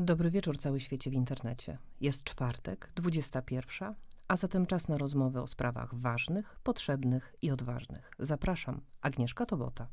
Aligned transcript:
Dobry 0.00 0.30
wieczór 0.30 0.58
cały 0.58 0.80
świecie 0.80 1.10
w 1.10 1.14
internecie. 1.14 1.78
Jest 2.00 2.24
czwartek, 2.24 2.92
21, 2.96 3.94
a 4.28 4.36
zatem 4.36 4.66
czas 4.66 4.88
na 4.88 4.98
rozmowy 4.98 5.40
o 5.40 5.46
sprawach 5.46 5.94
ważnych, 5.94 6.60
potrzebnych 6.62 7.34
i 7.42 7.50
odważnych. 7.50 8.10
Zapraszam, 8.18 8.80
Agnieszka 9.00 9.46
Tobota. 9.46 9.88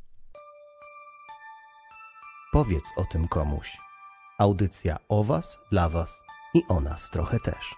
Powiedz 2.51 2.83
o 2.97 3.03
tym 3.11 3.27
komuś. 3.27 3.77
Audycja 4.39 4.97
o 5.09 5.23
Was, 5.23 5.57
dla 5.71 5.89
Was 5.89 6.21
i 6.53 6.61
o 6.69 6.81
nas 6.81 7.09
trochę 7.09 7.39
też. 7.39 7.75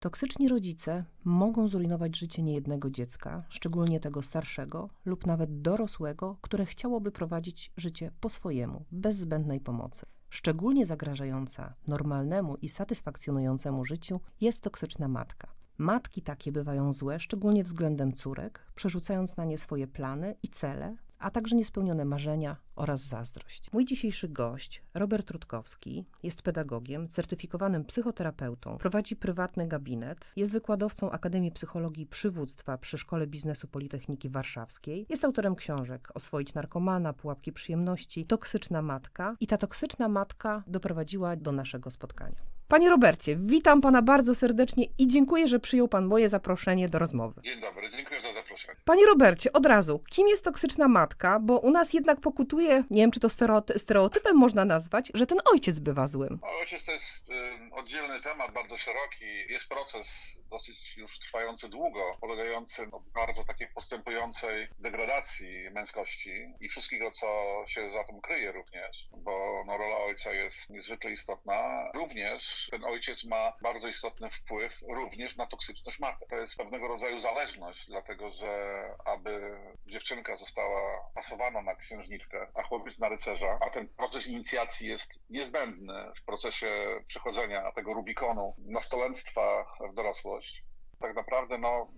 Toksyczni 0.00 0.48
rodzice 0.48 1.04
mogą 1.24 1.68
zrujnować 1.68 2.18
życie 2.18 2.42
niejednego 2.42 2.90
dziecka, 2.90 3.44
szczególnie 3.48 4.00
tego 4.00 4.22
starszego 4.22 4.88
lub 5.04 5.26
nawet 5.26 5.62
dorosłego, 5.62 6.36
które 6.40 6.66
chciałoby 6.66 7.12
prowadzić 7.12 7.72
życie 7.76 8.10
po 8.20 8.28
swojemu, 8.28 8.84
bez 8.92 9.16
zbędnej 9.16 9.60
pomocy. 9.60 10.06
Szczególnie 10.32 10.86
zagrażająca 10.86 11.74
normalnemu 11.86 12.56
i 12.56 12.68
satysfakcjonującemu 12.68 13.84
życiu 13.84 14.20
jest 14.40 14.62
toksyczna 14.62 15.08
matka. 15.08 15.48
Matki 15.78 16.22
takie 16.22 16.52
bywają 16.52 16.92
złe, 16.92 17.20
szczególnie 17.20 17.64
względem 17.64 18.12
córek, 18.12 18.66
przerzucając 18.74 19.36
na 19.36 19.44
nie 19.44 19.58
swoje 19.58 19.86
plany 19.86 20.34
i 20.42 20.48
cele, 20.48 20.96
a 21.22 21.30
także 21.30 21.56
niespełnione 21.56 22.04
marzenia 22.04 22.56
oraz 22.76 23.00
zazdrość. 23.00 23.72
Mój 23.72 23.84
dzisiejszy 23.84 24.28
gość, 24.28 24.82
Robert 24.94 25.30
Rutkowski, 25.30 26.04
jest 26.22 26.42
pedagogiem, 26.42 27.08
certyfikowanym 27.08 27.84
psychoterapeutą, 27.84 28.78
prowadzi 28.78 29.16
prywatny 29.16 29.68
gabinet, 29.68 30.32
jest 30.36 30.52
wykładowcą 30.52 31.10
Akademii 31.10 31.52
Psychologii 31.52 32.06
Przywództwa 32.06 32.78
przy 32.78 32.98
Szkole 32.98 33.26
Biznesu 33.26 33.68
Politechniki 33.68 34.28
Warszawskiej, 34.28 35.06
jest 35.08 35.24
autorem 35.24 35.54
książek 35.54 36.08
Oswoić 36.14 36.54
narkomana, 36.54 37.12
Pułapki 37.12 37.52
przyjemności, 37.52 38.26
Toksyczna 38.26 38.82
matka 38.82 39.36
i 39.40 39.46
ta 39.46 39.56
toksyczna 39.56 40.08
matka 40.08 40.62
doprowadziła 40.66 41.36
do 41.36 41.52
naszego 41.52 41.90
spotkania. 41.90 42.51
Panie 42.72 42.90
Robercie, 42.90 43.36
witam 43.36 43.80
pana 43.80 44.02
bardzo 44.02 44.34
serdecznie 44.34 44.86
i 44.98 45.08
dziękuję, 45.08 45.48
że 45.48 45.60
przyjął 45.60 45.88
pan 45.88 46.06
moje 46.06 46.28
zaproszenie 46.28 46.88
do 46.88 46.98
rozmowy. 46.98 47.40
Dzień 47.42 47.60
dobry, 47.60 47.90
dziękuję 47.90 48.20
za 48.20 48.32
zaproszenie. 48.32 48.76
Panie 48.84 49.06
Robercie, 49.06 49.52
od 49.52 49.66
razu, 49.66 50.02
kim 50.10 50.28
jest 50.28 50.44
toksyczna 50.44 50.88
matka? 50.88 51.40
Bo 51.40 51.58
u 51.58 51.70
nas 51.70 51.92
jednak 51.94 52.20
pokutuje, 52.20 52.84
nie 52.90 53.00
wiem 53.02 53.10
czy 53.10 53.20
to 53.20 53.28
stereoty- 53.28 53.78
stereotypem 53.78 54.36
można 54.36 54.64
nazwać, 54.64 55.10
że 55.14 55.26
ten 55.26 55.38
ojciec 55.52 55.78
bywa 55.78 56.06
złym. 56.06 56.38
No, 56.42 56.48
Ojciec 56.60 56.84
to 56.84 56.92
jest 56.92 57.30
y, 57.30 57.34
oddzielny 57.72 58.20
temat, 58.20 58.52
bardzo 58.52 58.76
szeroki. 58.76 59.24
Jest 59.48 59.68
proces 59.68 60.38
dosyć 60.50 60.96
już 60.96 61.18
trwający 61.18 61.68
długo, 61.68 62.16
polegający 62.20 62.86
na 62.86 62.98
bardzo 63.14 63.44
takiej 63.44 63.68
postępującej 63.74 64.68
degradacji 64.78 65.70
męskości 65.70 66.32
i 66.60 66.68
wszystkiego, 66.68 67.10
co 67.10 67.26
się 67.66 67.90
za 67.90 68.04
tym 68.04 68.20
kryje 68.20 68.52
również, 68.52 69.08
bo 69.16 69.64
no, 69.66 69.78
rola 69.78 69.96
ojca 69.96 70.32
jest 70.32 70.70
niezwykle 70.70 71.10
istotna. 71.10 71.90
Również 71.94 72.61
ten 72.70 72.84
ojciec 72.84 73.24
ma 73.24 73.52
bardzo 73.62 73.88
istotny 73.88 74.30
wpływ 74.30 74.72
również 74.88 75.36
na 75.36 75.46
toksyczność 75.46 76.00
matki. 76.00 76.24
To 76.30 76.36
jest 76.36 76.56
pewnego 76.56 76.88
rodzaju 76.88 77.18
zależność, 77.18 77.86
dlatego 77.86 78.30
że 78.30 78.82
aby 79.04 79.58
dziewczynka 79.86 80.36
została 80.36 81.10
pasowana 81.14 81.62
na 81.62 81.74
księżniczkę, 81.74 82.46
a 82.54 82.62
chłopiec 82.62 82.98
na 82.98 83.08
rycerza, 83.08 83.58
a 83.60 83.70
ten 83.70 83.88
proces 83.88 84.26
inicjacji 84.26 84.88
jest 84.88 85.22
niezbędny 85.30 86.12
w 86.16 86.24
procesie 86.24 87.00
przechodzenia 87.06 87.72
tego 87.72 87.94
Rubikonu 87.94 88.54
nastolenstwa 88.58 89.64
w 89.90 89.94
dorosłość. 89.94 90.64
Tak 91.00 91.16
naprawdę 91.16 91.58
no, 91.58 91.92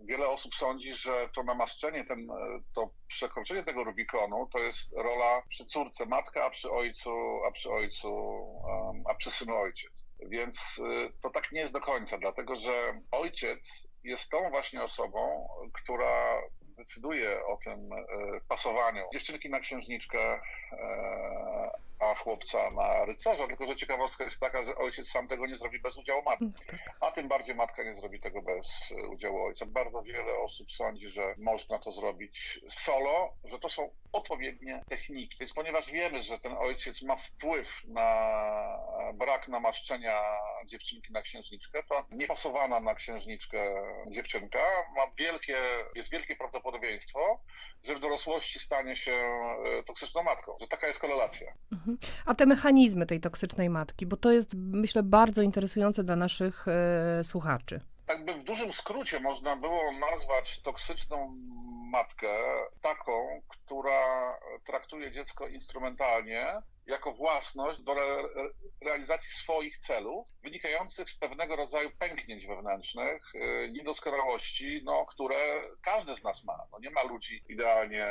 wiele 0.00 0.28
osób 0.28 0.54
sądzi, 0.54 0.94
że 0.94 1.28
to 1.34 1.42
namaszczenie, 1.42 2.04
ten, 2.04 2.28
to 2.74 2.90
przekroczenie 3.06 3.64
tego 3.64 3.84
Rubikonu 3.84 4.48
to 4.52 4.58
jest 4.58 4.92
rola 4.92 5.42
przy 5.48 5.66
córce 5.66 6.06
matka, 6.06 6.44
a 6.44 6.50
przy 6.50 6.70
ojcu, 6.70 7.10
a 7.48 7.50
przy 7.50 7.70
ojcu, 7.70 8.08
a 9.10 9.14
przy 9.14 9.30
synu 9.30 9.56
ojciec. 9.56 10.06
Więc 10.28 10.78
y, 10.78 11.12
to 11.22 11.30
tak 11.30 11.52
nie 11.52 11.60
jest 11.60 11.72
do 11.72 11.80
końca, 11.80 12.18
dlatego 12.18 12.56
że 12.56 13.00
ojciec 13.10 13.88
jest 14.04 14.30
tą 14.30 14.50
właśnie 14.50 14.82
osobą, 14.82 15.48
która 15.72 16.42
decyduje 16.76 17.46
o 17.46 17.58
tym 17.64 17.92
e, 17.92 18.06
pasowaniu 18.48 19.04
dziewczynki 19.12 19.50
na 19.50 19.60
księżniczkę, 19.60 20.40
e, 20.72 21.85
a 21.98 22.14
chłopca 22.14 22.70
na 22.70 23.04
rycerza, 23.04 23.46
tylko 23.46 23.66
że 23.66 23.76
ciekawostka 23.76 24.24
jest 24.24 24.40
taka, 24.40 24.64
że 24.64 24.76
ojciec 24.76 25.10
sam 25.10 25.28
tego 25.28 25.46
nie 25.46 25.56
zrobi 25.56 25.80
bez 25.80 25.98
udziału 25.98 26.22
matki, 26.22 26.52
a 27.00 27.10
tym 27.10 27.28
bardziej 27.28 27.54
matka 27.54 27.84
nie 27.84 27.94
zrobi 27.94 28.20
tego 28.20 28.42
bez 28.42 28.92
e, 28.92 29.08
udziału 29.08 29.42
ojca. 29.42 29.66
Bardzo 29.66 30.02
wiele 30.02 30.38
osób 30.38 30.70
sądzi, 30.70 31.08
że 31.08 31.34
można 31.38 31.78
to 31.78 31.92
zrobić 31.92 32.60
solo, 32.68 33.32
że 33.44 33.58
to 33.58 33.68
są 33.68 33.90
odpowiednie 34.12 34.84
techniki. 34.88 35.36
Więc 35.40 35.52
ponieważ 35.52 35.90
wiemy, 35.90 36.22
że 36.22 36.38
ten 36.38 36.52
ojciec 36.58 37.02
ma 37.02 37.16
wpływ 37.16 37.84
na 37.84 38.30
brak 39.14 39.48
namaszczenia 39.48 40.22
dziewczynki 40.66 41.12
na 41.12 41.22
księżniczkę, 41.22 41.82
to 41.82 42.06
niepasowana 42.10 42.80
na 42.80 42.94
księżniczkę 42.94 43.74
dziewczynka 44.10 44.58
ma 44.96 45.06
wielkie, 45.18 45.58
jest 45.94 46.10
wielkie 46.10 46.36
prawdopodobieństwo, 46.36 47.40
że 47.86 47.94
w 47.94 48.00
dorosłości 48.00 48.58
stanie 48.58 48.96
się 48.96 49.12
e, 49.12 49.82
toksyczną 49.82 50.22
matką. 50.22 50.56
Że 50.60 50.66
taka 50.66 50.86
jest 50.86 51.00
korelacja. 51.00 51.52
Mhm. 51.72 51.98
A 52.26 52.34
te 52.34 52.46
mechanizmy 52.46 53.06
tej 53.06 53.20
toksycznej 53.20 53.70
matki, 53.70 54.06
bo 54.06 54.16
to 54.16 54.32
jest, 54.32 54.54
myślę, 54.54 55.02
bardzo 55.02 55.42
interesujące 55.42 56.04
dla 56.04 56.16
naszych 56.16 56.66
e, 56.68 57.24
słuchaczy. 57.24 57.80
Tak 58.06 58.24
by 58.24 58.34
w 58.34 58.44
dużym 58.44 58.72
skrócie 58.72 59.20
można 59.20 59.56
było 59.56 59.92
nazwać 59.92 60.62
toksyczną 60.62 61.36
matkę 61.90 62.28
taką, 62.80 63.40
która 63.48 64.34
traktuje 64.66 65.12
dziecko 65.12 65.48
instrumentalnie, 65.48 66.62
jako 66.86 67.12
własność 67.12 67.80
do 67.80 67.92
re 67.92 68.28
realizacji 68.84 69.30
swoich 69.30 69.78
celów, 69.78 70.26
wynikających 70.42 71.10
z 71.10 71.18
pewnego 71.18 71.56
rodzaju 71.56 71.90
pęknięć 71.98 72.46
wewnętrznych, 72.46 73.22
yy, 73.34 73.70
niedoskonałości, 73.72 74.80
no, 74.84 75.06
które 75.06 75.62
każdy 75.82 76.16
z 76.16 76.24
nas 76.24 76.44
ma. 76.44 76.66
No, 76.72 76.78
nie 76.78 76.90
ma 76.90 77.02
ludzi 77.02 77.44
idealnie 77.48 78.06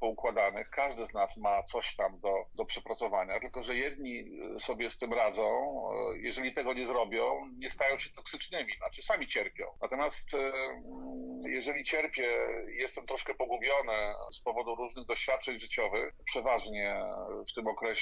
poukładanych, 0.00 0.70
każdy 0.70 1.06
z 1.06 1.14
nas 1.14 1.36
ma 1.36 1.62
coś 1.62 1.96
tam 1.96 2.20
do, 2.20 2.34
do 2.54 2.64
przepracowania, 2.64 3.40
tylko 3.40 3.62
że 3.62 3.76
jedni 3.76 4.24
sobie 4.58 4.90
z 4.90 4.98
tym 4.98 5.12
radzą, 5.12 5.72
yy, 6.12 6.18
jeżeli 6.18 6.54
tego 6.54 6.72
nie 6.72 6.86
zrobią, 6.86 7.48
nie 7.58 7.70
stają 7.70 7.98
się 7.98 8.10
toksycznymi, 8.10 8.72
znaczy 8.76 9.02
sami 9.02 9.26
cierpią. 9.26 9.66
Natomiast 9.82 10.32
yy, 10.32 11.50
jeżeli 11.50 11.84
cierpię, 11.84 12.28
jestem 12.68 13.06
troszkę 13.06 13.34
pogubiony 13.34 14.14
z 14.32 14.40
powodu 14.40 14.74
różnych 14.74 15.06
doświadczeń 15.06 15.58
życiowych, 15.58 16.14
przeważnie 16.24 17.02
w 17.50 17.54
tym 17.54 17.66
okresie 17.66 18.01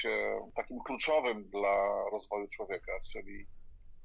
takim 0.54 0.78
kluczowym 0.86 1.50
dla 1.50 2.00
rozwoju 2.12 2.48
człowieka, 2.48 2.92
czyli, 3.12 3.46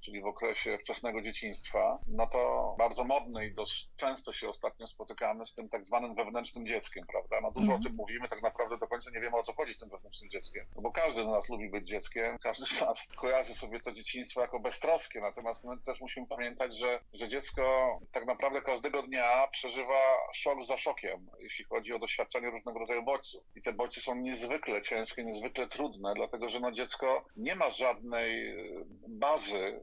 czyli 0.06 0.22
w 0.22 0.26
okresie 0.26 0.78
wczesnego 0.78 1.22
dzieciństwa, 1.22 2.00
no 2.08 2.28
to 2.28 2.76
bardzo 2.78 3.04
modny 3.04 3.46
i 3.48 3.54
dość 3.54 3.90
często 3.98 4.34
się 4.34 4.50
ostatnio 4.50 4.88
spotykamy 4.88 5.46
z 5.46 5.54
tym 5.54 5.70
tak 5.70 5.84
zwanym 5.86 6.16
wewnętrznym 6.16 6.66
dzieckiem, 6.66 7.06
prawda? 7.12 7.42
No 7.42 7.52
dużo 7.52 7.72
Mhm. 7.72 7.82
o 7.82 7.84
tym 7.84 7.96
mówimy, 7.96 8.28
tak 8.30 8.42
naprawdę 8.42 8.78
do 8.78 8.88
końca 8.88 9.12
nie 9.12 9.20
wiemy 9.22 9.38
o 9.38 9.44
co 9.44 9.54
chodzi 9.54 9.74
z 9.74 9.80
tym 9.80 9.90
wewnętrznym 9.90 10.30
dzieckiem, 10.32 10.66
no 10.76 10.82
bo 10.82 10.92
każdy 10.92 11.24
z 11.24 11.26
nas 11.26 11.50
lubi 11.50 11.70
być 11.70 11.88
dzieckiem, 11.88 12.38
każdy 12.38 12.66
z 12.66 12.82
nas 12.82 13.08
kojarzy 13.22 13.54
sobie 13.54 13.80
to 13.80 13.92
dzieciństwo 13.92 14.42
jako 14.42 14.60
beztroskie, 14.60 15.22
natomiast 15.22 15.64
my 15.64 15.78
też 15.86 16.02
musimy 16.02 16.28
pamiętać, 16.28 16.78
że, 16.78 17.00
że 17.14 17.28
dziecko 17.28 17.64
tak 18.12 18.26
naprawdę 18.26 18.62
każdego 18.62 19.02
dnia 19.02 19.48
przeżywa 19.52 20.02
szok 20.34 20.64
za 20.66 20.78
szokiem, 20.78 21.28
jeśli 21.40 21.66
chodzi 21.66 21.94
o 21.94 22.00
doświadczenie 22.00 22.50
różnego 22.50 22.80
rodzaju 22.80 23.04
bodźców. 23.04 23.44
I 23.56 23.62
te 23.62 23.74
bodźce 23.74 24.02
są 24.02 24.16
niezwykle 24.16 24.82
ciężkie, 24.82 25.24
niezwykle 25.24 25.68
trudne, 25.68 26.14
dlatego 26.16 26.50
że 26.50 26.60
no 26.60 26.72
dziecko 26.72 27.26
nie 27.38 27.56
ma 27.56 27.70
żadnej 27.70 28.50
e, 28.50 28.56
bazy 29.08 29.82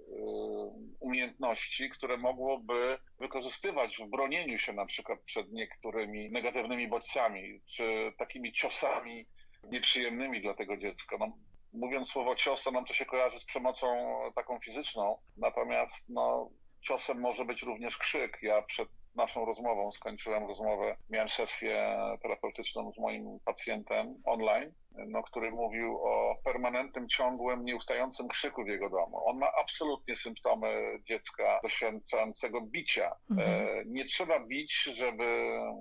umiejętności, 1.01 1.91
które 1.91 2.17
mogłoby 2.17 2.99
wykorzystywać 3.19 3.97
w 3.97 4.11
bronieniu 4.11 4.59
się 4.59 4.73
na 4.73 4.87
przykład 4.87 5.21
przed 5.21 5.53
niektórymi 5.53 6.31
negatywnymi 6.31 6.89
bodźcami, 6.89 7.61
czy 7.67 8.13
takimi 8.19 8.53
ciosami 8.53 9.27
nieprzyjemnymi 9.71 10.41
dla 10.41 10.55
tego 10.55 10.77
dziecka. 10.77 11.17
No, 11.21 11.39
mówiąc 11.73 12.11
słowo 12.11 12.35
cios, 12.35 12.65
to 12.65 12.71
nam 12.71 12.85
to 12.85 12.95
się 12.95 13.05
kojarzy 13.05 13.41
z 13.41 13.45
przemocą 13.45 13.87
taką 14.35 14.59
fizyczną, 14.61 15.19
natomiast 15.37 16.09
no, 16.09 16.51
ciosem 16.81 17.21
może 17.21 17.45
być 17.45 17.63
również 17.63 17.99
krzyk. 17.99 18.39
Ja 18.43 18.63
przed 18.63 18.89
naszą 19.15 19.45
rozmową 19.45 19.93
skończyłem 19.93 20.47
rozmowę, 20.47 20.97
miałem 21.11 21.29
sesję 21.29 21.99
terapeutyczną 22.23 22.93
z 22.93 22.99
moim 22.99 23.39
pacjentem 23.45 24.23
online, 24.25 24.73
no, 24.97 25.23
który 25.23 25.51
mówił 25.51 25.99
o 26.03 26.37
permanentnym, 26.45 27.09
ciągłym, 27.09 27.65
nieustającym 27.65 28.29
krzyku 28.29 28.65
w 28.65 28.69
jego 28.69 28.91
domu. 28.91 29.29
On 29.29 29.39
ma 29.39 29.53
absolutnie 29.61 30.17
symptomy 30.17 30.99
dziecka 31.09 31.61
doświadczającego 31.63 32.61
bicia. 32.61 33.17
Mhm. 33.31 33.67
E, 33.67 33.85
nie 33.87 34.05
trzeba 34.05 34.41
bić, 34.41 34.83
żeby 34.83 35.25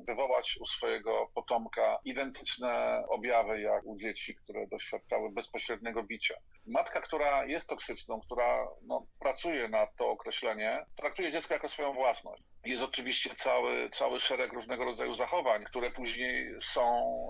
wywołać 0.07 0.57
u 0.61 0.65
swojego 0.65 1.27
potomka 1.33 1.99
identyczne 2.05 3.03
objawy 3.09 3.61
jak 3.61 3.85
u 3.85 3.97
dzieci, 3.97 4.35
które 4.35 4.67
doświadczały 4.67 5.31
bezpośredniego 5.31 6.03
bicia. 6.03 6.35
Matka, 6.67 7.01
która 7.01 7.45
jest 7.45 7.69
toksyczną, 7.69 8.19
która 8.21 8.67
no, 8.81 9.05
pracuje 9.19 9.69
na 9.69 9.87
to 9.87 10.09
określenie, 10.09 10.85
traktuje 10.95 11.31
dziecko 11.31 11.53
jako 11.53 11.69
swoją 11.69 11.93
własność. 11.93 12.43
Jest 12.65 12.83
oczywiście 12.83 13.29
cały, 13.35 13.89
cały 13.89 14.19
szereg 14.19 14.53
różnego 14.53 14.85
rodzaju 14.85 15.15
zachowań, 15.15 15.63
które 15.63 15.91
później 15.91 16.55
są 16.61 16.83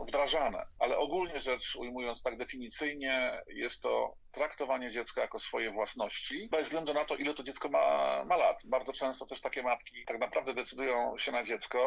wdrażane, 0.08 0.66
ale 0.80 0.98
ogólnie 0.98 1.40
rzecz 1.40 1.76
ujmując 1.76 2.22
tak 2.22 2.38
definicyjnie, 2.38 3.42
jest 3.48 3.82
to 3.82 4.16
traktowanie 4.32 4.92
dziecka 4.92 5.22
jako 5.22 5.40
swojej 5.40 5.72
własności, 5.72 6.48
bez 6.52 6.62
względu 6.68 6.94
na 6.94 7.06
to, 7.06 7.16
ile 7.16 7.34
to 7.34 7.44
dziecko 7.44 7.70
ma, 7.70 8.26
ma 8.26 8.36
lat. 8.36 8.58
Bardzo 8.66 8.94
często 8.94 9.26
też 9.26 9.42
takie 9.42 9.64
matki 9.64 10.06
tak 10.06 10.20
naprawdę 10.20 10.54
decydują 10.54 11.18
się 11.18 11.32
na 11.32 11.44
dziecko 11.44 11.80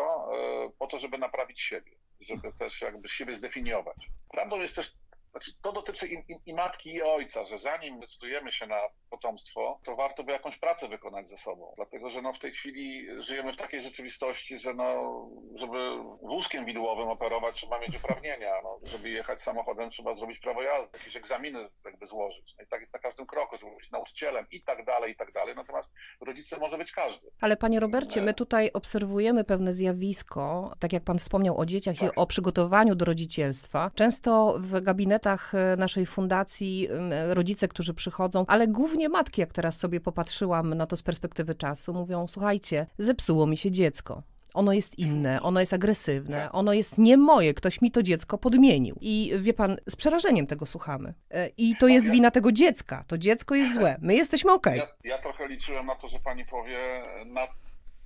e, 0.67 0.71
po 0.79 0.87
to, 0.87 0.99
żeby 0.99 1.19
naprawić 1.19 1.61
siebie, 1.61 1.93
żeby 2.21 2.53
też 2.53 2.83
jakby 2.83 3.09
siebie 3.09 3.35
zdefiniować. 3.35 3.97
Prawdą 4.31 4.61
jest 4.61 4.77
też 4.77 4.93
znaczy, 5.35 5.53
to 5.63 5.73
dotyczy 5.73 6.07
i, 6.09 6.15
i, 6.15 6.37
i, 6.47 6.55
matki, 6.55 6.95
i 6.95 7.03
ojca, 7.03 7.45
że 7.45 7.59
zanim 7.59 8.01
decydujemy 8.01 8.53
się 8.53 8.67
na 8.67 8.81
potomstwo, 9.11 9.81
to 9.85 9.97
warto 9.97 10.25
by 10.25 10.33
jakąś 10.33 10.59
pracę 10.59 10.89
wykonać 10.89 11.29
ze 11.29 11.37
sobą. 11.37 11.73
Dlatego, 11.77 12.11
że 12.11 12.23
no 12.23 12.33
w 12.33 12.39
tej 12.39 12.53
chwili 12.53 13.07
żyjemy 13.23 13.53
w 13.53 13.57
takiej 13.57 13.81
rzeczywistości, 13.81 14.59
że 14.59 14.75
no, 14.75 15.29
żeby 15.55 15.79
wózkiem 16.23 16.65
widłowym 16.65 17.09
operować, 17.09 17.57
trzeba 17.57 17.79
mieć 17.79 17.97
uprawnienia. 17.97 18.55
No, 18.63 18.79
żeby 18.83 19.11
jechać 19.11 19.43
samochodem, 19.43 19.91
trzeba 19.91 20.15
zrobić 20.15 20.39
prawo 20.39 20.63
jazdy, 20.63 20.99
jakieś 20.99 21.17
egzaminy 21.17 21.69
jakby 21.85 22.07
złożyć. 22.07 22.55
No 22.59 22.65
i 22.65 22.67
tak 22.67 22.81
jest 22.81 22.93
na 22.93 22.99
każdym 22.99 23.27
kroku, 23.27 23.57
żeby 23.57 23.77
być 23.77 23.91
nauczycielem 23.91 24.47
i 24.51 24.63
tak 24.63 24.85
dalej, 24.85 25.13
i 25.13 25.17
tak 25.17 25.33
dalej. 25.33 25.55
Natomiast 25.57 25.95
rodzicem 26.21 26.61
może 26.61 26.79
być 26.79 26.93
każdy. 26.93 27.29
Ale 27.41 27.57
panie 27.57 27.81
Robercie, 27.81 28.23
my 28.23 28.35
tutaj 28.35 28.71
obserwujemy 28.73 29.45
pewne 29.45 29.73
zjawisko, 29.73 30.73
tak 30.79 30.93
jak 30.93 31.05
pan 31.05 31.19
wspomniał 31.19 31.59
o 31.59 31.67
dzieciach 31.67 31.97
tak. 31.99 32.13
i 32.13 32.17
o 32.17 32.27
przygotowaniu 32.27 32.95
do 32.95 33.05
rodzicielstwa. 33.05 33.91
Często 33.95 34.55
w 34.59 34.81
gabinetach 34.81 35.24
E, 35.25 35.77
naszej 35.77 36.07
fundacji 36.07 36.89
rodzice, 37.29 37.69
którzy 37.69 37.95
przychodzą, 37.95 38.45
ale 38.49 38.69
głównie 38.69 39.09
matki, 39.09 39.41
jak 39.41 39.53
teraz 39.53 39.79
sobie 39.79 40.01
popatrzyłam 40.01 40.75
na 40.75 40.87
to 40.87 40.97
z 40.97 41.03
perspektywy 41.03 41.55
czasu, 41.55 41.95
mówią: 41.95 42.29
Słuchajcie, 42.29 42.87
zepsuło 42.99 43.47
mi 43.47 43.57
się 43.57 43.71
dziecko. 43.71 44.23
Ono 44.55 44.73
jest 44.73 44.99
inne, 44.99 45.43
ono 45.43 45.61
jest 45.61 45.73
agresywne, 45.73 46.37
tak. 46.37 46.55
ono 46.55 46.73
jest 46.73 46.99
nie 46.99 47.17
moje, 47.17 47.55
ktoś 47.55 47.81
mi 47.81 47.91
to 47.91 48.03
dziecko 48.03 48.39
podmienił. 48.39 48.97
I 49.01 49.33
wie 49.39 49.55
pan, 49.55 49.77
z 49.89 49.97
przerażeniem 49.97 50.47
tego 50.47 50.67
słuchamy. 50.67 51.15
E, 51.31 51.49
I 51.57 51.77
to 51.77 51.89
jest 51.89 52.11
wina 52.11 52.31
tego 52.31 52.53
dziecka. 52.53 53.05
To 53.07 53.19
dziecko 53.19 53.55
jest 53.55 53.75
złe. 53.75 53.97
My 54.01 54.15
jesteśmy 54.15 54.53
okej. 54.53 54.81
Okay. 54.81 54.95
Ja, 55.05 55.11
ja 55.17 55.23
trochę 55.23 55.49
liczyłem 55.49 55.87
na 55.87 55.95
to, 55.95 56.09
że 56.09 56.19
pani 56.19 56.45
powie, 56.45 57.03
na 57.27 57.47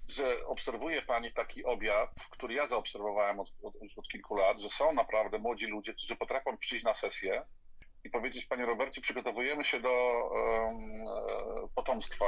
że 0.08 0.46
obserwuje 0.46 1.02
Pani 1.02 1.32
taki 1.32 1.64
objaw, 1.64 2.08
który 2.30 2.54
ja 2.54 2.66
zaobserwowałem 2.66 3.40
od, 3.40 3.52
od, 3.62 3.74
od, 3.96 4.08
kilku 4.08 4.34
lat, 4.34 4.60
że 4.60 4.70
są 4.70 4.92
naprawdę 4.92 5.38
młodzi 5.38 5.66
ludzie, 5.66 5.94
którzy 5.94 6.16
potrafią 6.16 6.56
przyjść 6.56 6.84
na 6.84 6.94
sesję 6.94 7.42
i 8.04 8.10
powiedzieć, 8.10 8.46
Panie 8.46 8.66
Robercie, 8.66 9.00
przygotowujemy 9.00 9.64
się 9.64 9.80
do 9.80 9.90
um, 10.30 11.04
potomstwa 11.74 12.26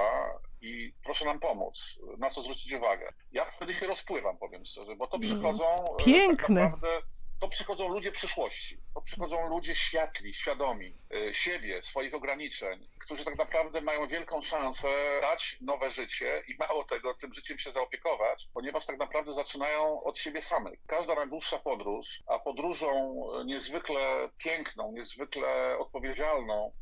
i 0.60 0.94
proszę 1.04 1.24
nam 1.24 1.40
pomóc, 1.40 2.00
na 2.18 2.30
co 2.30 2.42
zwrócić 2.42 2.72
uwagę. 2.72 3.12
Ja 3.32 3.50
wtedy 3.50 3.74
się 3.74 3.86
rozpływam, 3.86 4.38
powiem 4.38 4.64
szczerze, 4.64 4.96
bo 4.96 5.06
to 5.06 5.16
mhm. 5.16 5.32
przychodzą... 5.32 5.96
E, 6.00 6.04
Piękne. 6.04 6.60
Tak 6.60 6.72
naprawdę, 6.72 7.02
to 7.40 7.48
przychodzą 7.48 7.88
ludzie 7.88 8.12
przyszłości, 8.12 8.76
to 8.94 9.00
przychodzą 9.00 9.48
ludzie 9.48 9.74
światli, 9.74 10.34
świadomi 10.34 10.94
y, 11.14 11.34
siebie, 11.34 11.82
swoich 11.82 12.14
ograniczeń, 12.14 12.88
którzy 12.98 13.24
tak 13.24 13.38
naprawdę 13.38 13.80
mają 13.80 14.08
wielką 14.08 14.42
szansę 14.42 14.88
dać 15.22 15.56
nowe 15.60 15.90
życie 15.90 16.42
i 16.48 16.54
mało 16.58 16.84
tego, 16.84 17.14
tym 17.14 17.32
życiem 17.32 17.58
się 17.58 17.70
zaopiekować, 17.70 18.48
ponieważ 18.54 18.86
tak 18.86 18.98
naprawdę 18.98 19.32
zaczynają 19.32 20.02
od 20.02 20.18
siebie 20.18 20.40
samych. 20.40 20.80
Każda 20.86 21.14
najdłuższa 21.14 21.58
podróż, 21.58 22.22
a 22.26 22.38
podróżą 22.38 23.22
niezwykle 23.44 24.28
piękną, 24.38 24.92
niezwykle 24.92 25.78
odpowiedzialną, 25.78 26.72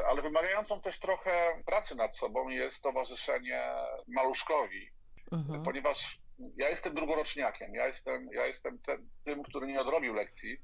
y, 0.00 0.06
ale 0.06 0.22
wymagającą 0.22 0.80
też 0.80 0.98
trochę 0.98 1.62
pracy 1.66 1.96
nad 1.96 2.16
sobą 2.16 2.48
jest 2.48 2.82
towarzyszenie 2.82 3.72
maluszkowi, 4.08 4.90
mhm. 5.32 5.62
ponieważ 5.62 6.20
ja 6.56 6.68
jestem 6.68 6.94
drugoroczniakiem, 6.94 7.74
ja 7.74 7.86
jestem, 7.86 8.28
ja 8.32 8.46
jestem 8.46 8.78
ten, 8.78 9.08
tym, 9.24 9.42
który 9.42 9.66
nie 9.66 9.80
odrobił 9.80 10.14
lekcji. 10.14 10.56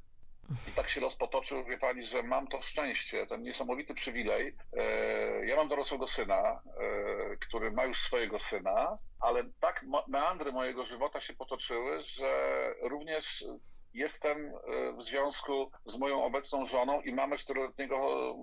I 0.69 0.73
tak 0.73 0.88
się 0.88 1.00
los 1.00 1.17
potoczył, 1.17 1.64
wie 1.64 1.78
pani, 1.78 2.05
że 2.05 2.23
mam 2.23 2.49
to 2.49 2.62
szczęście, 2.62 3.26
ten 3.26 3.43
niesamowity 3.43 3.94
przywilej. 3.94 4.56
E, 4.76 5.46
ja 5.46 5.56
mam 5.56 5.69
dorosłego 5.69 6.06
syna, 6.06 6.62
e, 6.81 7.37
który 7.37 7.70
ma 7.70 7.84
już 7.84 7.99
swojego 7.99 8.38
syna, 8.38 8.99
ale 9.20 9.44
tak 9.61 9.84
meandry 10.08 10.52
mojego 10.52 10.84
żywota 10.84 11.20
się 11.20 11.34
potoczyły, 11.34 12.00
że 12.00 12.31
również 12.82 13.44
jestem 13.94 14.46
e, 14.46 14.93
w 14.93 15.02
związku 15.02 15.70
z 15.87 15.99
moją 15.99 16.25
obecną 16.25 16.67
żoną 16.67 17.00
i 17.00 17.12
mamy 17.12 17.38
czteroletniego 17.38 18.34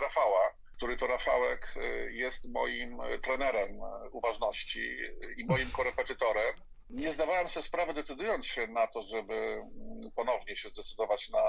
Rafała, 0.00 0.59
który 0.80 0.96
to 0.96 1.06
Rafałek 1.06 1.74
y, 1.76 2.12
jest 2.12 2.52
moim 2.52 3.00
y, 3.00 3.18
trenerem 3.18 3.70
y, 3.70 4.10
uważności 4.12 4.96
i 5.36 5.44
moim 5.44 5.70
korepetytorem 5.70 6.54
nie 6.90 7.12
zdawałem 7.12 7.48
sobie 7.48 7.64
sprawy, 7.64 7.94
decydując 7.94 8.46
się 8.46 8.66
na 8.66 8.86
to, 8.86 9.02
żeby 9.02 9.62
ponownie 10.14 10.56
się 10.56 10.68
zdecydować 10.68 11.30
na 11.30 11.42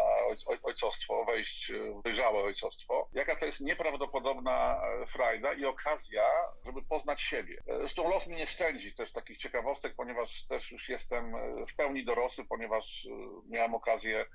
ojcostwo, 0.63 1.25
wejść 1.25 1.71
w 1.73 2.03
dojrzałe 2.03 2.43
ojcostwo, 2.43 3.09
jaka 3.13 3.35
to 3.35 3.45
jest 3.45 3.61
nieprawdopodobna 3.61 4.81
e, 4.83 5.05
frajda 5.07 5.53
i 5.53 5.65
okazja, 5.65 6.23
żeby 6.65 6.81
poznać 6.81 7.21
siebie. 7.21 7.61
E, 7.67 7.77
zresztą 7.77 8.09
los 8.09 8.27
mi 8.27 8.35
nie 8.35 8.47
szczędzi 8.47 8.93
też 8.93 9.11
takich 9.11 9.38
ciekawostek, 9.38 9.95
ponieważ 9.95 10.45
też 10.45 10.71
już 10.71 10.89
jestem 10.89 11.35
e, 11.35 11.65
w 11.67 11.75
pełni 11.75 12.05
dorosły, 12.05 12.45
ponieważ 12.45 13.07
miałem 13.49 13.75
okazję 13.75 14.25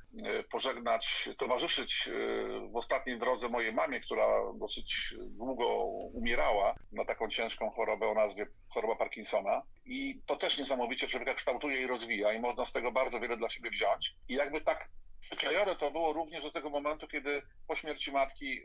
pożegnać, 0.50 1.28
towarzyszyć 1.38 2.10
w 2.72 2.76
ostatniej 2.76 3.18
drodze 3.18 3.48
mojej 3.48 3.72
mamie, 3.72 4.00
która 4.00 4.26
dosyć 4.54 5.14
długo 5.18 5.84
umierała 6.12 6.74
na 6.92 7.04
taką 7.04 7.28
ciężką 7.28 7.70
chorobę 7.70 8.08
o 8.08 8.14
nazwie 8.14 8.46
choroba 8.68 8.96
Parkinsona. 8.96 9.62
I 9.84 10.20
to 10.26 10.36
też 10.36 10.58
niesamowicie 10.58 10.95
człowieka 10.96 11.34
kształtuje 11.34 11.80
i 11.80 11.86
rozwija 11.86 12.32
i 12.32 12.40
można 12.40 12.64
z 12.64 12.72
tego 12.72 12.92
bardzo 12.92 13.20
wiele 13.20 13.36
dla 13.36 13.48
siebie 13.48 13.70
wziąć. 13.70 14.14
I 14.28 14.34
jakby 14.34 14.60
tak 14.60 14.88
przyklejone 15.20 15.76
to 15.76 15.90
było 15.90 16.12
również 16.12 16.42
do 16.42 16.50
tego 16.50 16.70
momentu, 16.70 17.08
kiedy 17.08 17.42
po 17.68 17.76
śmierci 17.76 18.12
matki 18.12 18.62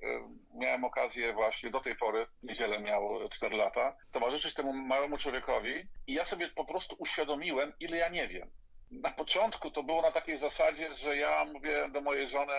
miałem 0.56 0.84
okazję 0.84 1.34
właśnie 1.34 1.70
do 1.70 1.80
tej 1.80 1.96
pory, 1.96 2.28
niedzielę 2.44 2.80
miał 2.80 3.30
4 3.30 3.58
lata, 3.58 3.96
towarzyszyć 4.12 4.54
temu 4.54 4.74
małemu 4.74 5.18
człowiekowi 5.18 5.88
i 6.08 6.14
ja 6.14 6.26
sobie 6.26 6.48
po 6.48 6.66
prostu 6.66 6.96
uświadomiłem, 7.00 7.74
ile 7.80 7.98
ja 7.98 8.10
nie 8.10 8.28
wiem. 8.28 8.52
Na 8.92 9.12
początku 9.12 9.72
to 9.72 9.84
było 9.84 10.02
na 10.02 10.12
takiej 10.12 10.38
zasadzie, 10.38 10.94
że 10.94 11.18
ja 11.18 11.46
mówię 11.46 11.90
do 11.90 12.02
mojej 12.02 12.28
żony, 12.28 12.54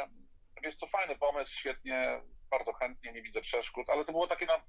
jest 0.62 0.80
to 0.80 0.86
fajny 0.86 1.16
pomysł, 1.16 1.58
świetnie, 1.58 2.20
bardzo 2.50 2.72
chętnie, 2.72 3.12
nie 3.12 3.22
widzę 3.22 3.40
przeszkód, 3.40 3.90
ale 3.90 4.04
to 4.04 4.12
było 4.12 4.26
takie 4.26 4.46
na, 4.46 4.60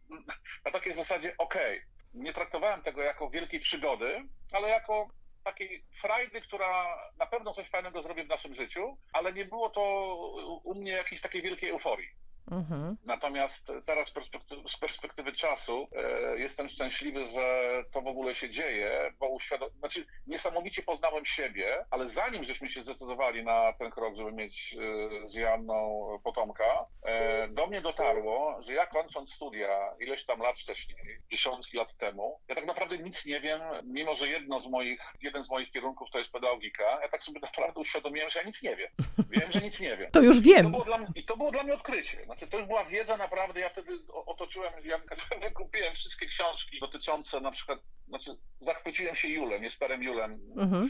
na 0.66 0.72
takiej 0.72 0.94
zasadzie, 0.94 1.36
okej, 1.38 1.78
okay, 1.78 1.88
nie 2.14 2.34
traktowałem 2.34 2.82
tego 2.82 3.02
jako 3.02 3.30
wielkiej 3.30 3.60
przygody, 3.60 4.28
ale 4.52 4.70
jako 4.70 5.10
takiej 5.44 5.86
frajdy, 6.02 6.42
która 6.42 6.98
na 7.18 7.26
pewno 7.26 7.54
coś 7.54 7.70
fajnego 7.70 8.02
zrobi 8.02 8.24
w 8.24 8.30
naszym 8.30 8.56
życiu, 8.56 8.98
ale 9.14 9.34
nie 9.34 9.46
było 9.46 9.70
to 9.70 10.16
u 10.64 10.76
mnie 10.76 10.92
jakiejś 10.92 11.22
takiej 11.22 11.42
wielkiej 11.42 11.70
euforii. 11.70 12.10
Mhm. 12.52 12.98
Natomiast 13.06 13.72
teraz 13.86 14.08
z 14.08 14.12
perspektywy, 14.12 14.62
z 14.68 14.78
perspektywy 14.78 15.32
czasu 15.32 15.88
e, 15.96 16.40
jestem 16.40 16.70
szczęśliwy, 16.70 17.26
że 17.26 17.72
to 17.92 18.02
w 18.02 18.08
ogóle 18.08 18.36
się 18.36 18.50
dzieje, 18.50 19.14
bo 19.20 19.30
uświadom... 19.30 19.70
znaczy 19.80 20.06
niesamowicie 20.28 20.84
poznałem 20.84 21.26
siebie, 21.26 21.86
ale 21.90 22.10
zanim 22.10 22.44
żeśmy 22.44 22.70
się 22.70 22.84
zdecydowali 22.84 23.44
na 23.44 23.74
ten 23.74 23.92
krok, 23.92 24.16
żeby 24.16 24.32
mieć 24.32 24.78
e, 25.24 25.30
z 25.30 25.34
Janną 25.34 26.08
potomka, 26.24 26.86
e, 27.04 27.48
do 27.48 27.68
mnie 27.68 27.82
dotarło, 27.82 28.58
że 28.62 28.74
ja 28.74 28.86
kończąc 28.86 29.34
studia 29.34 29.94
ileś 30.00 30.26
tam 30.26 30.40
lat 30.40 30.60
wcześniej, 30.60 30.98
dziesiątki 31.32 31.78
lat 31.78 31.98
temu, 31.98 32.40
ja 32.48 32.56
tak 32.56 32.66
naprawdę 32.66 32.98
nic 32.98 33.26
nie 33.26 33.40
wiem, 33.40 33.62
mimo 33.84 34.16
że 34.16 34.28
jedno 34.28 34.60
z 34.60 34.68
moich, 34.68 35.02
jeden 35.22 35.44
z 35.44 35.50
moich 35.50 35.72
kierunków 35.72 36.10
to 36.12 36.18
jest 36.18 36.32
pedagogika, 36.32 37.00
ja 37.02 37.10
tak 37.10 37.24
sobie 37.24 37.40
naprawdę 37.48 37.80
uświadomiłem, 37.80 38.30
że 38.30 38.40
ja 38.40 38.46
nic 38.46 38.64
nie 38.64 38.76
wiem. 38.76 38.90
Wiem, 39.30 39.52
że 39.52 39.62
nic 39.62 39.82
nie 39.82 39.98
wiem. 39.98 40.12
To 40.12 40.22
już 40.22 40.40
wiem. 40.40 40.60
I 40.60 40.64
to 40.64 40.70
było 40.70 40.84
dla, 40.84 41.00
i 41.16 41.24
to 41.24 41.38
było 41.38 41.52
dla 41.52 41.64
mnie 41.64 41.74
odkrycie. 41.74 42.18
Znaczy, 42.34 42.48
to 42.48 42.58
już 42.58 42.68
była 42.68 42.84
wiedza 42.84 43.18
naprawdę, 43.18 43.60
ja 43.60 43.70
wtedy 43.70 44.00
otoczyłem, 44.26 44.74
ja 44.84 45.00
wykupiłem 45.50 45.96
wszystkie 45.96 46.26
książki 46.26 46.80
dotyczące 46.80 47.42
na 47.42 47.52
przykład, 47.52 47.80
znaczy 48.08 48.32
zachwyciłem 48.60 49.16
się 49.16 49.28
Julem, 49.28 49.64
Jesperem 49.64 50.04
Julem, 50.04 50.40
mhm. 50.58 50.90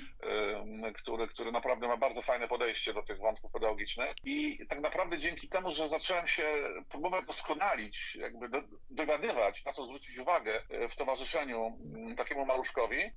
y, 0.89 0.93
który, 0.93 1.27
który 1.27 1.51
naprawdę 1.51 1.87
ma 1.87 1.97
bardzo 1.97 2.21
fajne 2.21 2.47
podejście 2.47 2.93
do 2.93 3.03
tych 3.03 3.17
wątków 3.17 3.51
pedagogicznych 3.51 4.15
i 4.23 4.67
tak 4.69 4.81
naprawdę 4.81 5.17
dzięki 5.17 5.49
temu, 5.49 5.71
że 5.71 5.87
zacząłem 5.87 6.27
się 6.27 6.43
próbować 6.89 7.25
doskonalić, 7.25 8.15
jakby 8.15 8.49
do, 8.49 8.61
dowiadywać, 8.89 9.65
na 9.65 9.73
co 9.73 9.85
zwrócić 9.85 10.19
uwagę 10.19 10.61
e, 10.69 10.89
w 10.89 10.95
towarzyszeniu 10.95 11.77
takiemu 12.17 12.45
maluszkowi, 12.45 12.99
y, 12.99 13.11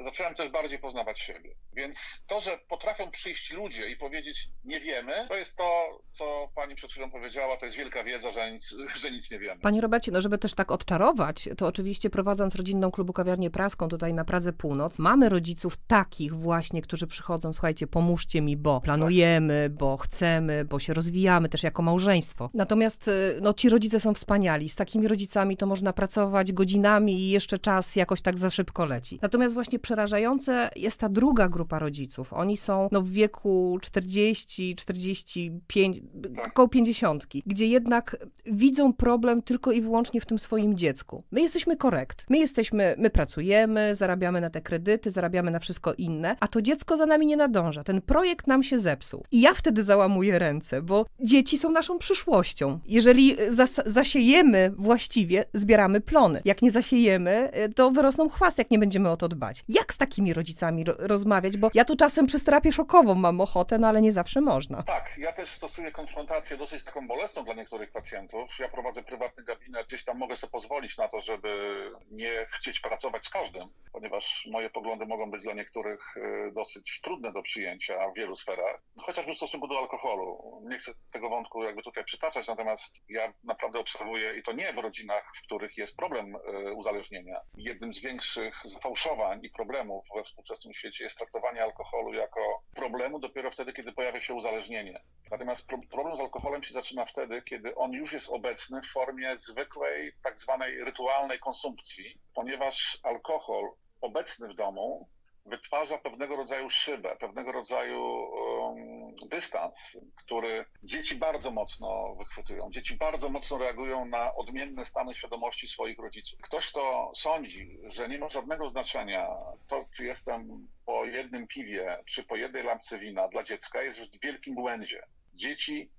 zacząłem 0.00 0.34
też 0.34 0.48
bardziej 0.48 0.78
poznawać 0.78 1.20
siebie. 1.20 1.54
Więc 1.72 2.26
to, 2.26 2.40
że 2.40 2.58
potrafią 2.68 3.10
przyjść 3.10 3.52
ludzie 3.52 3.90
i 3.90 3.96
powiedzieć 3.96 4.48
nie 4.64 4.80
wiemy, 4.80 5.26
to 5.28 5.36
jest 5.36 5.56
to, 5.56 5.98
co 6.12 6.48
pani 6.54 6.74
przed 6.74 6.90
chwilą 6.90 7.10
powiedziała, 7.10 7.53
to 7.56 7.64
jest 7.64 7.76
wielka 7.76 8.04
wiedza, 8.04 8.32
że 8.32 8.52
nic, 8.52 8.76
że 9.02 9.10
nic 9.10 9.30
nie 9.30 9.38
wiemy. 9.38 9.60
Panie 9.60 9.80
Robercie, 9.80 10.12
no 10.12 10.22
żeby 10.22 10.38
też 10.38 10.54
tak 10.54 10.72
odczarować, 10.72 11.48
to 11.56 11.66
oczywiście 11.66 12.10
prowadząc 12.10 12.54
rodzinną 12.54 12.90
klubu 12.90 13.12
kawiarnię 13.12 13.50
praską 13.50 13.88
tutaj 13.88 14.14
na 14.14 14.24
Pradze 14.24 14.52
Północ, 14.52 14.98
mamy 14.98 15.28
rodziców 15.28 15.76
takich 15.86 16.34
właśnie, 16.34 16.82
którzy 16.82 17.06
przychodzą, 17.06 17.52
słuchajcie, 17.52 17.86
pomóżcie 17.86 18.40
mi, 18.42 18.56
bo 18.56 18.80
planujemy, 18.80 19.70
bo 19.70 19.96
chcemy, 19.96 20.64
bo 20.64 20.78
się 20.78 20.94
rozwijamy 20.94 21.48
też 21.48 21.62
jako 21.62 21.82
małżeństwo. 21.82 22.50
Natomiast 22.54 22.84
Natomiast 22.84 23.08
y, 23.08 23.40
no, 23.42 23.52
ci 23.52 23.68
rodzice 23.68 24.00
są 24.00 24.14
wspaniali. 24.14 24.68
Z 24.68 24.74
takimi 24.76 25.08
rodzicami 25.08 25.56
to 25.56 25.66
można 25.66 25.92
pracować 25.92 26.52
godzinami 26.52 27.20
i 27.20 27.28
jeszcze 27.30 27.58
czas 27.58 27.96
jakoś 27.96 28.22
tak 28.22 28.38
za 28.38 28.50
szybko 28.50 28.86
leci. 28.86 29.18
Natomiast 29.22 29.54
właśnie 29.54 29.78
przerażające 29.78 30.70
jest 30.76 31.00
ta 31.00 31.08
druga 31.08 31.48
grupa 31.48 31.78
rodziców. 31.78 32.32
Oni 32.32 32.56
są 32.56 32.88
no, 32.92 33.02
w 33.02 33.08
wieku 33.10 33.78
40, 33.82 34.76
45, 34.76 36.00
Tak. 36.36 36.48
około 36.48 36.68
50, 36.68 37.26
gdzie 37.46 37.66
jednak 37.66 38.16
widzą 38.46 38.92
problem 38.92 39.42
tylko 39.42 39.72
i 39.72 39.80
wyłącznie 39.82 40.20
w 40.20 40.26
tym 40.26 40.38
swoim 40.38 40.76
dziecku. 40.76 41.24
My 41.30 41.40
jesteśmy 41.42 41.76
korekt. 41.76 42.26
My 42.30 42.38
jesteśmy, 42.38 42.94
my 42.98 43.10
pracujemy, 43.10 43.94
zarabiamy 43.94 44.40
na 44.40 44.50
te 44.50 44.60
kredyty, 44.60 45.10
zarabiamy 45.10 45.50
na 45.50 45.58
wszystko 45.58 45.94
inne, 45.94 46.36
a 46.40 46.48
to 46.48 46.62
dziecko 46.62 46.96
za 46.96 47.06
nami 47.06 47.26
nie 47.26 47.36
nadąża. 47.36 47.82
Ten 47.84 48.02
projekt 48.02 48.46
nam 48.46 48.62
się 48.62 48.78
zepsuł. 48.78 49.24
I 49.32 49.40
ja 49.40 49.54
wtedy 49.54 49.82
załamuję 49.84 50.38
ręce, 50.38 50.82
bo 50.82 51.06
dzieci 51.20 51.58
są 51.58 51.70
naszą 51.70 51.98
przyszłością. 51.98 52.78
Jeżeli 52.86 53.36
zas- 53.36 53.82
zasiejemy 53.86 54.70
właściwie, 54.76 55.44
zbieramy 55.54 56.00
plony. 56.00 56.40
Jak 56.44 56.62
nie 56.62 56.70
zasiejemy, 56.70 57.50
y, 57.68 57.72
to 57.74 57.90
wyrosną 57.90 58.28
chwast, 58.28 58.58
jak 58.58 58.70
nie 58.70 58.78
będziemy 58.78 59.10
o 59.10 59.16
to 59.16 59.28
dbać. 59.28 59.64
Jak 59.68 59.92
z 59.94 59.96
takimi 59.98 60.34
rodzicami 60.34 60.84
ro- 60.84 60.94
rozmawiać? 60.98 61.56
Bo 61.56 61.70
ja 61.74 61.84
tu 61.84 61.96
czasem 61.96 62.26
przez 62.26 62.44
terapię 62.44 62.72
szokową 62.72 63.14
mam 63.14 63.40
ochotę, 63.40 63.78
no 63.78 63.88
ale 63.88 64.02
nie 64.02 64.12
zawsze 64.12 64.40
można. 64.40 64.82
Tak, 64.82 65.14
ja 65.18 65.32
też 65.32 65.48
stosuję 65.48 65.92
konfrontację 65.92 66.56
dosyć 66.56 66.82
taką 66.84 67.06
bolesną 67.08 67.33
dla 67.42 67.54
niektórych 67.54 67.90
pacjentów. 67.92 68.58
Ja 68.58 68.68
prowadzę 68.68 69.02
prywatny 69.02 69.44
gabinet, 69.44 69.86
gdzieś 69.86 70.04
tam 70.04 70.18
mogę 70.18 70.36
sobie 70.36 70.50
pozwolić 70.50 70.96
na 70.98 71.08
to, 71.08 71.20
żeby 71.20 71.74
nie 72.10 72.46
chcieć 72.48 72.80
pracować 72.80 73.26
z 73.26 73.30
każdym, 73.30 73.68
ponieważ 73.92 74.46
moje 74.50 74.70
poglądy 74.70 75.06
mogą 75.06 75.30
być 75.30 75.42
dla 75.42 75.52
niektórych 75.54 76.16
y, 76.16 76.52
dosyć 76.52 77.00
trudne 77.00 77.32
do 77.32 77.42
przyjęcia 77.42 78.10
w 78.10 78.14
wielu 78.16 78.36
sferach, 78.36 78.80
chociażby 78.98 79.32
w 79.32 79.36
stosunku 79.36 79.68
do 79.68 79.78
alkoholu. 79.78 80.60
Nie 80.70 80.78
chcę 80.78 80.92
tego 81.12 81.28
wątku 81.28 81.64
jakby 81.64 81.82
tutaj 81.82 82.04
przytaczać, 82.04 82.48
natomiast 82.48 83.04
ja 83.08 83.32
naprawdę 83.44 83.78
obserwuję 83.78 84.38
i 84.38 84.42
to 84.42 84.52
nie 84.52 84.72
w 84.72 84.78
rodzinach, 84.78 85.32
w 85.36 85.42
których 85.42 85.76
jest 85.76 85.96
problem 85.96 86.36
y, 86.36 86.72
uzależnienia. 86.72 87.40
Jednym 87.56 87.94
z 87.94 88.02
większych 88.02 88.54
zafałszowań 88.64 89.40
i 89.42 89.50
problemów 89.50 90.04
we 90.16 90.22
współczesnym 90.24 90.74
świecie 90.74 91.04
jest 91.04 91.18
traktowanie 91.18 91.62
alkoholu 91.62 92.14
jako 92.14 92.40
problemu 92.74 93.18
dopiero 93.18 93.50
wtedy, 93.50 93.72
kiedy 93.72 93.92
pojawia 93.92 94.20
się 94.20 94.34
uzależnienie. 94.34 95.00
Natomiast 95.30 95.66
pro- 95.68 95.78
problem 95.90 96.16
z 96.16 96.20
alkoholem 96.20 96.62
się 96.62 96.74
zaczyna 96.74 97.04
wtedy, 97.04 97.23
kiedy 97.44 97.74
on 97.74 97.92
już 97.92 98.12
jest 98.12 98.30
obecny 98.30 98.80
w 98.82 98.86
formie 98.86 99.38
zwykłej, 99.38 100.12
tak 100.22 100.38
zwanej 100.38 100.84
rytualnej 100.84 101.38
konsumpcji, 101.38 102.18
ponieważ 102.34 102.98
alkohol 103.02 103.70
obecny 104.00 104.48
w 104.48 104.56
domu 104.56 105.08
wytwarza 105.46 105.98
pewnego 105.98 106.36
rodzaju 106.36 106.70
szybę, 106.70 107.16
pewnego 107.16 107.52
rodzaju 107.52 108.02
um, 108.02 109.14
dystans, 109.28 109.98
który 110.16 110.64
dzieci 110.82 111.14
bardzo 111.14 111.50
mocno 111.50 112.14
wychwytują. 112.14 112.70
Dzieci 112.70 112.96
bardzo 112.96 113.28
mocno 113.28 113.58
reagują 113.58 114.04
na 114.04 114.34
odmienne 114.34 114.86
stany 114.86 115.14
świadomości 115.14 115.68
swoich 115.68 115.98
rodziców. 115.98 116.40
Ktoś, 116.42 116.68
kto 116.68 117.12
sądzi, 117.14 117.78
że 117.86 118.08
nie 118.08 118.18
ma 118.18 118.28
żadnego 118.28 118.68
znaczenia 118.68 119.28
to, 119.68 119.84
czy 119.90 120.04
jestem 120.04 120.68
po 120.86 121.04
jednym 121.04 121.46
piwie, 121.46 121.98
czy 122.06 122.24
po 122.24 122.36
jednej 122.36 122.62
lampce 122.62 122.98
wina 122.98 123.28
dla 123.28 123.44
dziecka, 123.44 123.82
jest 123.82 123.98
w 123.98 124.20
wielkim 124.20 124.54
błędzie. 124.54 125.06
Dzieci 125.34 125.90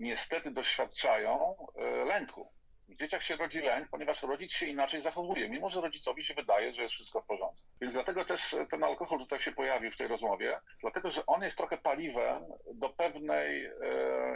niestety 0.00 0.50
doświadczają 0.50 1.56
e, 1.76 2.04
lęku. 2.04 2.52
W 2.88 2.96
dzieciach 2.96 3.22
się 3.22 3.36
rodzi 3.36 3.60
lęk, 3.60 3.88
ponieważ 3.88 4.22
rodzic 4.22 4.52
się 4.52 4.66
inaczej 4.66 5.00
zachowuje, 5.00 5.48
mimo 5.48 5.68
że 5.68 5.80
rodzicowi 5.80 6.24
się 6.24 6.34
wydaje, 6.34 6.72
że 6.72 6.82
jest 6.82 6.94
wszystko 6.94 7.20
w 7.20 7.26
porządku. 7.26 7.66
Więc 7.80 7.92
dlatego 7.92 8.24
też 8.24 8.56
ten 8.70 8.84
alkohol 8.84 9.18
tutaj 9.18 9.40
się 9.40 9.52
pojawił 9.52 9.90
w 9.90 9.96
tej 9.96 10.08
rozmowie, 10.08 10.60
dlatego 10.80 11.10
że 11.10 11.26
on 11.26 11.42
jest 11.42 11.56
trochę 11.56 11.78
paliwem 11.78 12.44
do 12.74 12.88
pewnej 12.88 13.66
e, 13.66 13.72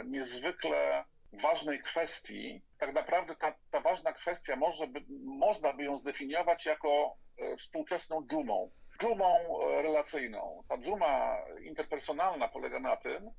niezwykle 0.05 1.05
ważnej 1.33 1.79
kwestii. 1.79 2.61
Tak 2.77 2.93
naprawdę 2.93 3.35
ta, 3.35 3.55
ta 3.71 3.81
ważna 3.81 4.13
kwestia 4.13 4.55
może 4.55 4.87
by, 4.87 5.03
można 5.23 5.73
by 5.73 5.83
ją 5.83 5.97
zdefiniować 5.97 6.65
jako 6.65 7.15
e, 7.37 7.57
współczesną 7.57 8.27
dżumą. 8.27 8.71
Dżumą 9.01 9.35
e, 9.61 9.81
relacyjną. 9.81 10.63
Ta 10.69 10.77
dżuma 10.77 11.37
interpersonalna 11.63 12.47
polega 12.47 12.79
na 12.79 12.97
tym, 12.97 13.31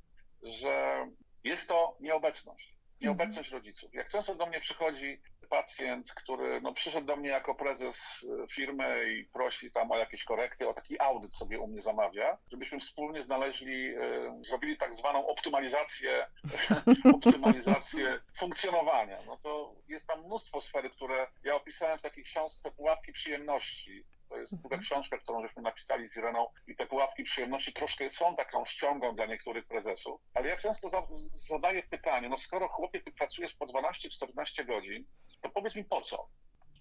że 0.43 1.07
jest 1.47 1.69
to 1.69 1.97
nieobecność. 2.01 2.77
Nieobecność 3.01 3.51
rodziców. 3.51 3.95
Jak 3.95 4.09
często 4.09 4.35
do 4.35 4.47
mnie 4.47 4.61
przychodzi 4.61 5.21
pacjent, 5.47 6.13
który 6.13 6.61
no, 6.61 6.73
przyszedł 6.73 7.07
do 7.07 7.17
mnie 7.17 7.29
jako 7.29 7.55
prezes 7.55 8.27
e, 8.45 8.49
firmy 8.49 9.15
i 9.15 9.25
prosi 9.25 9.71
tam 9.71 9.91
o 9.91 9.99
jakieś 9.99 10.25
korekty, 10.25 10.69
o 10.69 10.75
taki 10.75 11.01
audyt 11.01 11.35
sobie 11.35 11.59
u 11.61 11.67
mnie 11.67 11.83
zamawia, 11.83 12.39
żebyśmy 12.51 12.81
wspólnie 12.81 13.23
znaleźli, 13.23 13.95
e, 13.95 14.01
zrobili 14.43 14.77
tak 14.77 14.95
zwaną 14.95 15.27
optymalizację, 15.27 16.27
optymalizację 17.15 18.21
funkcjonowania. 18.39 19.19
No 19.27 19.37
to 19.37 19.75
jest 19.89 20.07
tam 20.07 20.25
mnóstwo 20.25 20.61
sfer, 20.61 20.91
które 20.91 21.27
ja 21.45 21.55
opisałem 21.55 21.99
w 21.99 22.03
takiej 22.03 22.25
książce 22.25 22.71
Pułapki 22.71 23.13
Przyjemności. 23.13 24.05
To 24.29 24.39
jest 24.39 24.61
druga 24.61 24.79
książka, 24.79 25.19
którą 25.19 25.43
żeśmy 25.43 25.63
napisali 25.63 26.09
z 26.09 26.17
Ireną 26.17 26.47
i 26.67 26.77
te 26.77 26.87
pułapki 26.87 27.23
przyjemności 27.23 27.73
troszkę 27.73 28.11
są 28.11 28.37
taką 28.37 28.65
ściągą 28.65 29.15
dla 29.17 29.27
niektórych 29.27 29.67
prezesów, 29.67 30.21
ale 30.35 30.49
ja 30.49 30.57
często 30.57 30.91
za, 30.91 31.03
zadaję 31.33 31.83
pytanie, 31.83 32.29
no 32.29 32.37
skoro 32.39 32.69
chłopie 32.69 33.01
ty 33.01 33.13
pracujesz 33.13 33.55
po 33.55 33.67
12-14 33.67 34.67
godzin, 34.67 35.05
to 35.41 35.51
powiedz 35.51 35.77
mi 35.77 35.85
po 35.85 36.01
co? 36.01 36.29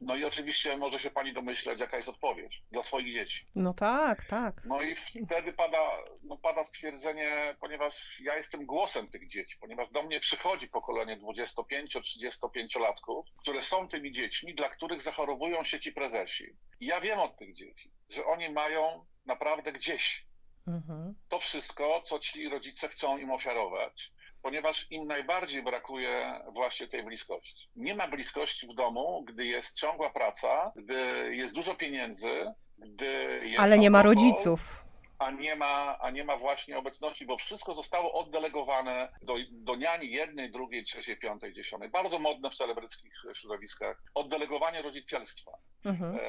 No 0.01 0.15
i 0.15 0.25
oczywiście 0.25 0.77
może 0.77 0.99
się 0.99 1.11
pani 1.11 1.33
domyśleć, 1.33 1.79
jaka 1.79 1.97
jest 1.97 2.09
odpowiedź 2.09 2.61
dla 2.71 2.83
swoich 2.83 3.13
dzieci. 3.13 3.45
No 3.55 3.73
tak, 3.73 4.25
tak. 4.25 4.61
No 4.65 4.81
i 4.81 4.95
wtedy 4.95 5.53
pada, 5.53 5.77
no 6.23 6.37
pada 6.37 6.65
stwierdzenie, 6.65 7.55
ponieważ 7.59 8.19
ja 8.21 8.35
jestem 8.37 8.65
głosem 8.65 9.07
tych 9.07 9.27
dzieci, 9.27 9.57
ponieważ 9.59 9.89
do 9.91 10.03
mnie 10.03 10.19
przychodzi 10.19 10.67
pokolenie 10.67 11.17
25-35-latków, 11.17 13.23
które 13.41 13.61
są 13.61 13.87
tymi 13.87 14.11
dziećmi, 14.11 14.55
dla 14.55 14.69
których 14.69 15.01
zachorowują 15.01 15.63
się 15.63 15.79
ci 15.79 15.93
prezesi. 15.93 16.45
I 16.79 16.85
ja 16.85 17.01
wiem 17.01 17.19
od 17.19 17.37
tych 17.37 17.53
dzieci, 17.53 17.91
że 18.09 18.25
oni 18.25 18.49
mają 18.49 19.05
naprawdę 19.25 19.71
gdzieś 19.71 20.25
Mhm. 20.67 21.15
to 21.29 21.39
wszystko, 21.39 22.01
co 22.05 22.19
ci 22.19 22.49
rodzice 22.49 22.87
chcą 22.87 23.17
im 23.17 23.31
ofiarować, 23.31 24.11
ponieważ 24.45 24.91
im 24.91 25.07
najbardziej 25.07 25.63
brakuje 25.63 26.41
właśnie 26.53 26.87
tej 26.87 27.03
bliskości. 27.03 27.69
Nie 27.75 27.95
ma 27.95 28.07
bliskości 28.07 28.67
w 28.67 28.73
domu, 28.73 29.23
gdy 29.27 29.45
jest 29.45 29.77
ciągła 29.77 30.09
praca, 30.09 30.71
gdy 30.75 30.95
jest 31.35 31.55
dużo 31.55 31.75
pieniędzy, 31.75 32.53
gdy 32.77 33.41
jest 33.43 33.59
Ale 33.59 33.77
nie 33.77 33.89
ma 33.89 34.03
rodziców. 34.03 34.85
a 35.19 35.31
nie 35.31 35.55
ma, 35.55 35.97
a 35.99 36.11
nie 36.11 36.23
ma 36.23 36.37
właśnie 36.37 36.77
obecności, 36.77 37.25
bo 37.25 37.37
wszystko 37.37 37.73
zostało 37.73 38.13
oddelegowane 38.13 39.09
do, 39.21 39.35
do 39.51 39.75
niani 39.75 40.11
jednej, 40.11 40.51
drugiej, 40.51 40.83
trzeciej, 40.83 41.17
piątej, 41.17 41.53
dziesiątej. 41.53 41.89
Bardzo 41.89 42.19
modne 42.19 42.49
w 42.49 42.55
celebryckich 42.55 43.13
środowiskach. 43.33 44.03
Oddelegowanie 44.13 44.81
rodzicielstwa. 44.81 45.51
Mhm. 45.85 46.15
E, 46.15 46.19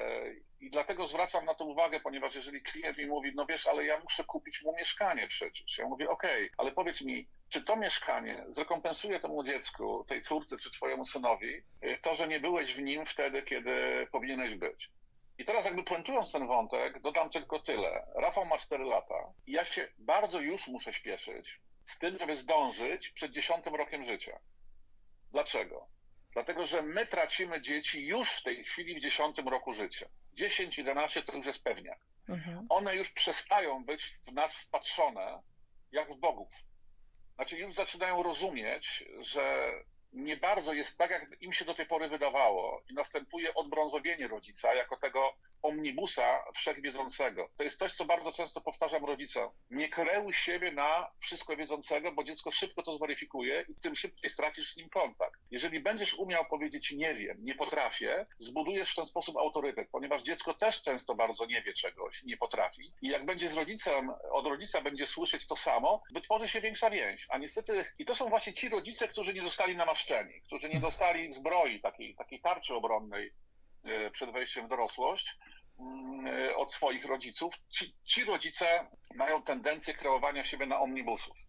I 0.61 0.71
dlatego 0.71 1.07
zwracam 1.07 1.45
na 1.45 1.55
to 1.55 1.65
uwagę, 1.65 2.01
ponieważ 2.01 2.35
jeżeli 2.35 2.63
klient 2.63 2.99
mi 2.99 3.07
mówi, 3.07 3.33
no 3.35 3.47
wiesz, 3.47 3.67
ale 3.67 3.85
ja 3.85 4.01
muszę 4.01 4.25
kupić 4.25 4.63
mu 4.63 4.75
mieszkanie 4.77 5.27
przecież. 5.27 5.79
Ja 5.79 5.89
mówię, 5.89 6.09
okej, 6.11 6.51
ale 6.59 6.73
powiedz 6.73 7.05
mi, 7.05 7.29
czy 7.49 7.65
to 7.65 7.77
mieszkanie 7.77 8.45
zrekompensuje 8.49 9.21
temu 9.21 9.45
dziecku, 9.45 10.05
tej 10.09 10.23
córce 10.23 10.57
czy 10.57 10.71
twojemu 10.71 11.05
synowi 11.05 11.63
e, 11.81 11.99
to, 11.99 12.15
że 12.15 12.29
nie 12.29 12.41
byłeś 12.41 12.75
w 12.75 12.83
nim 12.83 13.07
wtedy, 13.07 13.43
kiedy 13.43 14.07
powinieneś 14.13 14.55
być? 14.55 14.91
I 15.39 15.45
teraz 15.45 15.65
jakby 15.65 15.83
puentując 15.83 16.33
ten 16.33 16.47
wątek, 16.47 17.01
dodam 17.01 17.31
tylko 17.31 17.59
tyle. 17.59 18.07
Rafał 18.15 18.47
ma 18.47 18.59
4 18.59 18.85
lata 18.85 19.33
i 19.47 19.53
ja 19.53 19.65
się 19.65 19.89
bardzo 19.99 20.41
już 20.41 20.69
muszę 20.69 20.93
śpieszyć 20.93 21.61
z 21.85 21.99
tym, 21.99 22.19
żeby 22.19 22.37
zdążyć 22.37 23.09
przed 23.09 23.33
10 23.33 23.67
rokiem 23.67 24.05
życia. 24.05 24.39
Dlaczego? 25.33 25.89
Dlatego, 26.33 26.67
że 26.67 26.83
my 26.83 27.07
tracimy 27.07 27.61
dzieci 27.61 28.07
już 28.07 28.31
w 28.31 28.43
tej 28.43 28.65
chwili 28.65 28.95
w 28.95 29.03
10 29.03 29.39
roku 29.39 29.75
życia. 29.75 30.09
10-11 30.39 31.23
to 31.23 31.33
już 31.33 31.47
jest 31.47 31.65
pewniak. 31.65 31.99
Mhm. 32.29 32.67
One 32.69 32.97
już 32.97 33.13
przestają 33.13 33.85
być 33.85 34.05
w 34.05 34.33
nas 34.33 34.55
wpatrzone 34.57 35.43
jak 35.93 36.13
w 36.13 36.17
bogów. 36.17 36.53
Znaczy 37.37 37.59
już 37.59 37.73
zaczynają 37.73 38.23
rozumieć, 38.23 39.05
że 39.21 39.73
nie 40.13 40.37
bardzo 40.37 40.73
jest 40.73 40.99
tak, 40.99 41.11
jak 41.11 41.43
im 41.43 41.53
się 41.53 41.65
do 41.65 41.75
tej 41.75 41.87
pory 41.87 42.09
wydawało 42.09 42.83
i 42.91 42.95
następuje 42.95 43.55
odbrązowienie 43.55 44.29
rodzica 44.29 44.75
jako 44.75 44.97
tego 44.97 45.35
omnibusa 45.67 46.45
wszechwiedzącego. 46.55 47.51
To 47.57 47.65
jest 47.65 47.79
coś, 47.79 47.93
co 47.93 48.05
bardzo 48.05 48.33
często 48.33 48.61
powtarzam 48.61 49.05
rodzicom. 49.05 49.51
Nie 49.71 49.89
kreuj 49.89 50.35
siebie 50.35 50.73
na 50.73 51.11
wszystko 51.21 51.57
wiedzącego, 51.57 52.13
bo 52.13 52.25
dziecko 52.25 52.51
szybko 52.51 52.83
to 52.83 52.97
zweryfikuje 52.97 53.65
i 53.69 53.75
tym 53.75 53.95
szybciej 53.95 54.31
stracisz 54.31 54.73
z 54.73 54.77
nim 54.77 54.89
kontakt. 54.89 55.41
Jeżeli 55.51 55.81
będziesz 55.81 56.15
umiał 56.15 56.45
powiedzieć 56.45 56.93
nie 56.93 57.15
wiem, 57.15 57.39
nie 57.41 57.55
potrafię, 57.55 58.27
zbudujesz 58.39 58.93
w 58.93 58.97
ten 58.97 59.07
sposób 59.07 59.37
autorytet, 59.37 59.89
ponieważ 59.93 60.23
dziecko 60.23 60.55
też 60.55 60.83
często 60.83 61.15
bardzo 61.15 61.47
nie 61.47 61.63
wie 61.63 61.73
czegoś, 61.73 62.23
nie 62.23 62.37
potrafi. 62.37 62.93
I 63.03 63.09
jak 63.09 63.27
będzie 63.27 63.49
z 63.49 63.57
rodzicem, 63.57 64.11
od 64.31 64.47
rodzica 64.47 64.81
będzie 64.83 65.07
słyszeć 65.07 65.47
to 65.47 65.57
samo, 65.57 66.03
wytworzy 66.11 66.49
się 66.49 66.61
większa 66.61 66.91
więź. 66.91 67.27
A 67.31 67.39
niestety, 67.39 67.85
i 67.99 68.05
to 68.05 68.15
są 68.15 68.29
właśnie 68.29 68.53
ci 68.53 68.69
rodzice, 68.69 69.09
którzy 69.09 69.35
nie 69.35 69.43
zostali 69.43 69.77
namaszczeni, 69.77 70.43
którzy 70.43 70.69
nie 70.69 70.81
dostali 70.81 71.33
zbroi, 71.33 71.81
takiej, 71.81 72.15
takiej 72.15 72.41
tarczy 72.41 72.75
obronnej 72.75 73.33
e, 73.85 74.11
przed 74.11 74.33
wejściem 74.33 74.67
w 74.67 74.69
dorosłość 74.69 75.37
od 76.57 76.73
swoich 76.73 77.05
rodziców. 77.05 77.55
Ci, 77.69 77.95
ci 78.05 78.25
rodzice 78.25 78.91
mają 79.15 79.43
tendencję 79.43 79.95
kreowania 79.95 80.45
siebie 80.45 80.67
na 80.67 80.81
omnibusów. 80.81 81.46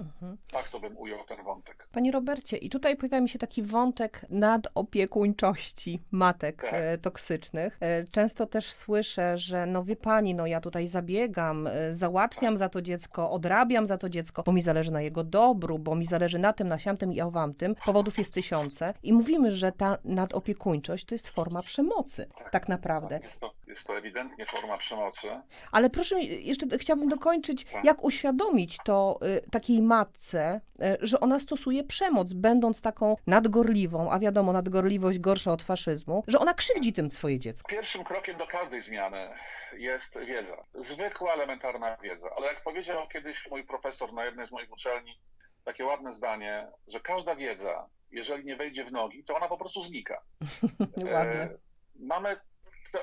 Mhm. 0.00 0.36
Tak 0.50 0.68
to 0.68 0.80
bym 0.80 0.98
ujął 0.98 1.24
ten 1.24 1.44
wątek. 1.44 1.88
Panie 1.92 2.12
Robercie, 2.12 2.56
i 2.56 2.70
tutaj 2.70 2.96
pojawia 2.96 3.20
mi 3.20 3.28
się 3.28 3.38
taki 3.38 3.62
wątek 3.62 4.26
nadopiekuńczości 4.30 6.02
matek 6.10 6.62
tak. 6.62 6.74
E, 6.74 6.98
toksycznych. 6.98 7.76
E, 7.80 8.04
często 8.04 8.46
też 8.46 8.72
słyszę, 8.72 9.38
że 9.38 9.66
no 9.66 9.84
wie 9.84 9.96
pani, 9.96 10.34
no 10.34 10.46
ja 10.46 10.60
tutaj 10.60 10.88
zabiegam, 10.88 11.66
e, 11.66 11.94
załatwiam 11.94 12.54
tak. 12.54 12.58
za 12.58 12.68
to 12.68 12.82
dziecko, 12.82 13.30
odrabiam 13.30 13.86
za 13.86 13.98
to 13.98 14.08
dziecko, 14.08 14.42
bo 14.42 14.52
mi 14.52 14.62
zależy 14.62 14.90
na 14.90 15.00
jego 15.00 15.24
dobru, 15.24 15.78
bo 15.78 15.94
mi 15.94 16.06
zależy 16.06 16.38
na 16.38 16.52
tym, 16.52 16.68
na 16.68 16.78
siamtym 16.78 17.12
i 17.12 17.20
owamtym. 17.20 17.74
Powodów 17.86 18.18
jest 18.18 18.34
tysiące. 18.34 18.94
I 19.02 19.12
mówimy, 19.12 19.52
że 19.52 19.72
ta 19.72 19.98
nadopiekuńczość 20.04 21.04
to 21.04 21.14
jest 21.14 21.28
forma 21.28 21.62
przemocy, 21.62 22.28
tak, 22.38 22.50
tak 22.50 22.68
naprawdę. 22.68 23.20
Jest 23.22 23.40
to, 23.40 23.54
jest 23.66 23.86
to 23.86 23.98
ewidentnie 23.98 24.46
forma 24.46 24.78
przemocy. 24.78 25.28
Ale 25.72 25.90
proszę, 25.90 26.20
jeszcze 26.20 26.66
chciałabym 26.78 27.08
dokończyć, 27.08 27.64
tak. 27.64 27.84
jak 27.84 28.04
uświadomić 28.04 28.78
to 28.84 29.18
y, 29.46 29.50
takiej 29.50 29.82
matce, 29.88 30.60
y, 30.82 30.96
że 31.00 31.20
ona 31.20 31.38
stosuje 31.38 31.84
przemoc, 31.84 32.32
będąc 32.32 32.82
taką 32.82 33.16
nadgorliwą, 33.26 34.10
a 34.10 34.18
wiadomo, 34.18 34.52
nadgorliwość 34.52 35.18
gorsza 35.18 35.52
od 35.52 35.62
faszyzmu, 35.62 36.24
że 36.26 36.38
ona 36.38 36.54
krzywdzi 36.54 36.92
tym 36.92 37.10
swoje 37.10 37.38
dziecko. 37.38 37.68
Pierwszym 37.68 38.04
krokiem 38.04 38.36
do 38.36 38.46
każdej 38.46 38.80
zmiany 38.80 39.30
jest 39.72 40.18
wiedza. 40.18 40.64
Zwykła, 40.74 41.32
elementarna 41.32 41.96
wiedza. 41.96 42.28
Ale 42.36 42.46
jak 42.46 42.62
powiedział 42.62 43.08
kiedyś 43.08 43.50
mój 43.50 43.64
profesor 43.64 44.12
na 44.12 44.24
jednej 44.24 44.46
z 44.46 44.52
moich 44.52 44.72
uczelni, 44.72 45.20
takie 45.64 45.84
ładne 45.84 46.12
zdanie, 46.12 46.68
że 46.88 47.00
każda 47.00 47.36
wiedza, 47.36 47.88
jeżeli 48.10 48.44
nie 48.44 48.56
wejdzie 48.56 48.84
w 48.84 48.92
nogi, 48.92 49.24
to 49.24 49.36
ona 49.36 49.48
po 49.48 49.58
prostu 49.58 49.82
znika. 49.82 50.22
Ładnie. 51.12 51.42
E, 51.42 51.58
mamy 51.98 52.36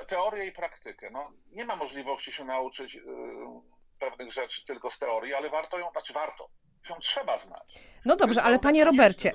teorię 0.08 0.46
i 0.46 0.52
praktykę. 0.52 1.10
No, 1.10 1.32
nie 1.52 1.64
ma 1.64 1.76
możliwości 1.76 2.32
się 2.32 2.44
nauczyć 2.44 2.96
y, 2.96 3.02
pewnych 3.98 4.32
rzeczy 4.32 4.64
tylko 4.64 4.90
z 4.90 4.98
teorii, 4.98 5.34
ale 5.34 5.50
warto 5.50 5.78
ją, 5.78 5.90
znaczy 5.92 6.12
warto, 6.12 6.48
ją 6.90 6.96
trzeba 7.00 7.38
znać. 7.38 7.80
No 8.06 8.16
dobrze, 8.16 8.42
ale 8.42 8.58
panie 8.58 8.84
Robercie, 8.84 9.32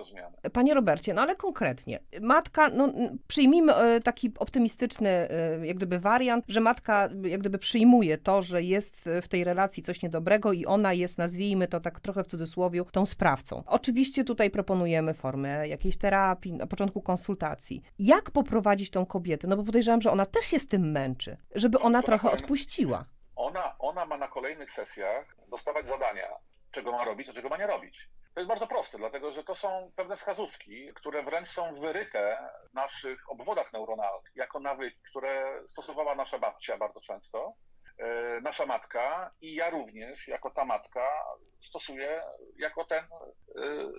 panie 0.54 0.74
Robercie, 0.74 1.14
no 1.14 1.22
ale 1.22 1.36
konkretnie, 1.36 2.00
matka, 2.22 2.70
no 2.70 2.94
przyjmijmy 3.28 3.76
e, 3.76 4.00
taki 4.00 4.32
optymistyczny 4.40 5.10
e, 5.10 5.66
jak 5.66 5.78
gdyby 5.78 6.00
wariant, 6.00 6.46
że 6.48 6.60
matka 6.60 7.10
jak 7.24 7.40
gdyby 7.40 7.58
przyjmuje 7.58 8.18
to, 8.18 8.42
że 8.42 8.64
jest 8.64 9.10
w 9.22 9.28
tej 9.28 9.44
relacji 9.44 9.84
coś 9.84 10.02
niedobrego 10.02 10.54
i 10.54 10.66
ona 10.66 10.94
jest, 10.94 11.18
nazwijmy 11.18 11.68
to 11.68 11.80
tak 11.80 12.00
trochę 12.00 12.24
w 12.24 12.28
cudzysłowie, 12.28 12.84
tą 12.92 13.06
sprawcą. 13.06 13.64
Oczywiście 13.66 14.24
tutaj 14.24 14.50
proponujemy 14.50 15.14
formę 15.14 15.68
jakiejś 15.68 15.98
terapii, 15.98 16.54
na 16.54 16.68
początku 16.68 17.02
konsultacji. 17.02 17.82
Jak 18.00 18.32
poprowadzić 18.32 18.90
tą 18.90 19.06
kobietę? 19.06 19.48
No 19.48 19.58
bo 19.58 19.64
podejrzewam, 19.64 20.02
że 20.02 20.12
ona 20.12 20.26
też 20.26 20.46
się 20.46 20.60
z 20.60 20.68
tym 20.68 20.92
męczy, 20.92 21.38
żeby 21.56 21.80
ona 21.80 22.04
trochę 22.04 22.32
odpuściła. 22.32 23.06
Ona, 23.52 23.76
ona 23.80 24.06
ma 24.06 24.18
na 24.18 24.28
kolejnych 24.28 24.72
sesjach 24.72 25.36
dostawać 25.48 25.88
zadania, 25.88 26.30
czego 26.72 26.92
ma 26.92 27.06
robić, 27.06 27.30
a 27.30 27.34
czego 27.34 27.50
ma 27.50 27.58
nie 27.58 27.68
robić. 27.68 28.10
To 28.34 28.40
jest 28.40 28.48
bardzo 28.48 28.68
proste, 28.68 28.98
dlatego 28.98 29.32
że 29.32 29.44
to 29.44 29.56
są 29.56 29.92
pewne 29.96 30.16
wskazówki, 30.16 30.94
które 30.94 31.24
wręcz 31.24 31.48
są 31.48 31.76
wyryte 31.76 32.52
w 32.70 32.74
naszych 32.74 33.30
obwodach 33.30 33.74
neuronalnych, 33.74 34.32
jako 34.36 34.60
nawyki, 34.60 35.02
które 35.10 35.64
stosowała 35.68 36.16
nasza 36.16 36.40
babcia 36.40 36.78
bardzo 36.78 37.02
często, 37.02 37.54
e, 37.98 38.42
nasza 38.42 38.66
matka 38.66 39.32
i 39.42 39.56
ja 39.56 39.70
również, 39.70 40.28
jako 40.28 40.50
ta 40.52 40.66
matka, 40.66 41.26
stosuję 41.62 42.24
jako 42.56 42.86
ten 42.86 43.04
e, 43.04 43.10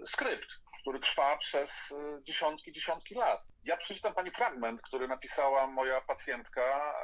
skrypt, 0.06 0.48
który 0.80 1.00
trwa 1.00 1.36
przez 1.36 1.92
e, 1.92 2.22
dziesiątki, 2.22 2.72
dziesiątki 2.72 3.14
lat. 3.14 3.48
Ja 3.64 3.76
przeczytam 3.76 4.14
pani 4.14 4.30
fragment, 4.30 4.82
który 4.82 5.08
napisała 5.08 5.66
moja 5.66 6.00
pacjentka 6.00 6.94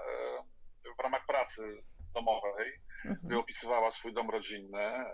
w 0.99 1.03
ramach 1.03 1.27
pracy 1.27 1.83
domowej, 2.19 2.73
mhm. 3.05 3.21
gdy 3.25 3.39
opisywała 3.39 3.91
swój 3.91 4.15
dom 4.15 4.31
rodzinny 4.31 5.05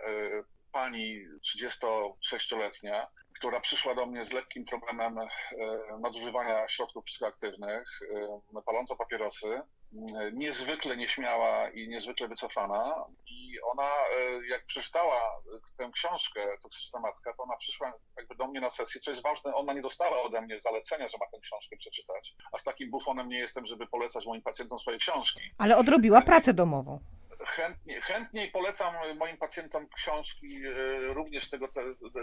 pani 0.75 1.25
36-letnia, 1.46 3.06
która 3.34 3.61
przyszła 3.61 3.94
do 3.94 4.06
mnie 4.06 4.25
z 4.25 4.32
lekkim 4.32 4.64
problemem 4.64 5.18
e, 5.18 5.28
nadużywania 6.00 6.68
środków 6.68 7.04
psychoaktywnych, 7.04 7.88
e, 8.56 8.62
paląca 8.66 8.96
papierosy, 8.96 9.62
niezwykle 10.32 10.96
nieśmiała 10.96 11.68
i 11.70 11.88
niezwykle 11.88 12.28
wycofana. 12.28 13.04
I 13.26 13.60
ona, 13.72 13.90
e, 13.90 14.46
jak 14.48 14.66
przeczytała 14.66 15.40
tę 15.76 15.90
książkę 15.94 16.40
Toksyczna 16.62 17.00
Matka, 17.00 17.32
to 17.36 17.42
ona 17.42 17.56
przyszła 17.56 17.92
jakby 18.16 18.34
do 18.34 18.46
mnie 18.46 18.60
na 18.60 18.70
sesję, 18.70 19.00
co 19.00 19.10
jest 19.10 19.22
ważne, 19.22 19.54
ona 19.54 19.72
nie 19.72 19.82
dostała 19.82 20.22
ode 20.22 20.40
mnie 20.42 20.60
zalecenia, 20.60 21.08
że 21.08 21.18
ma 21.20 21.26
tę 21.26 21.40
książkę 21.40 21.76
przeczytać. 21.76 22.34
Aż 22.52 22.62
takim 22.62 22.90
bufonem 22.90 23.28
nie 23.28 23.38
jestem, 23.38 23.66
żeby 23.66 23.86
polecać 23.86 24.26
moim 24.26 24.42
pacjentom 24.42 24.78
swoje 24.78 24.98
książki. 24.98 25.40
Ale 25.59 25.76
odrobiła 25.76 26.22
pracę 26.22 26.54
domową 26.54 27.00
chętnie, 27.40 28.01
chętniej 28.01 28.51
polecam 28.51 28.94
moim 29.16 29.37
pacjentom 29.37 29.88
książki 29.88 30.66
e, 30.66 30.70
również 31.14 31.51
tego, 31.51 31.68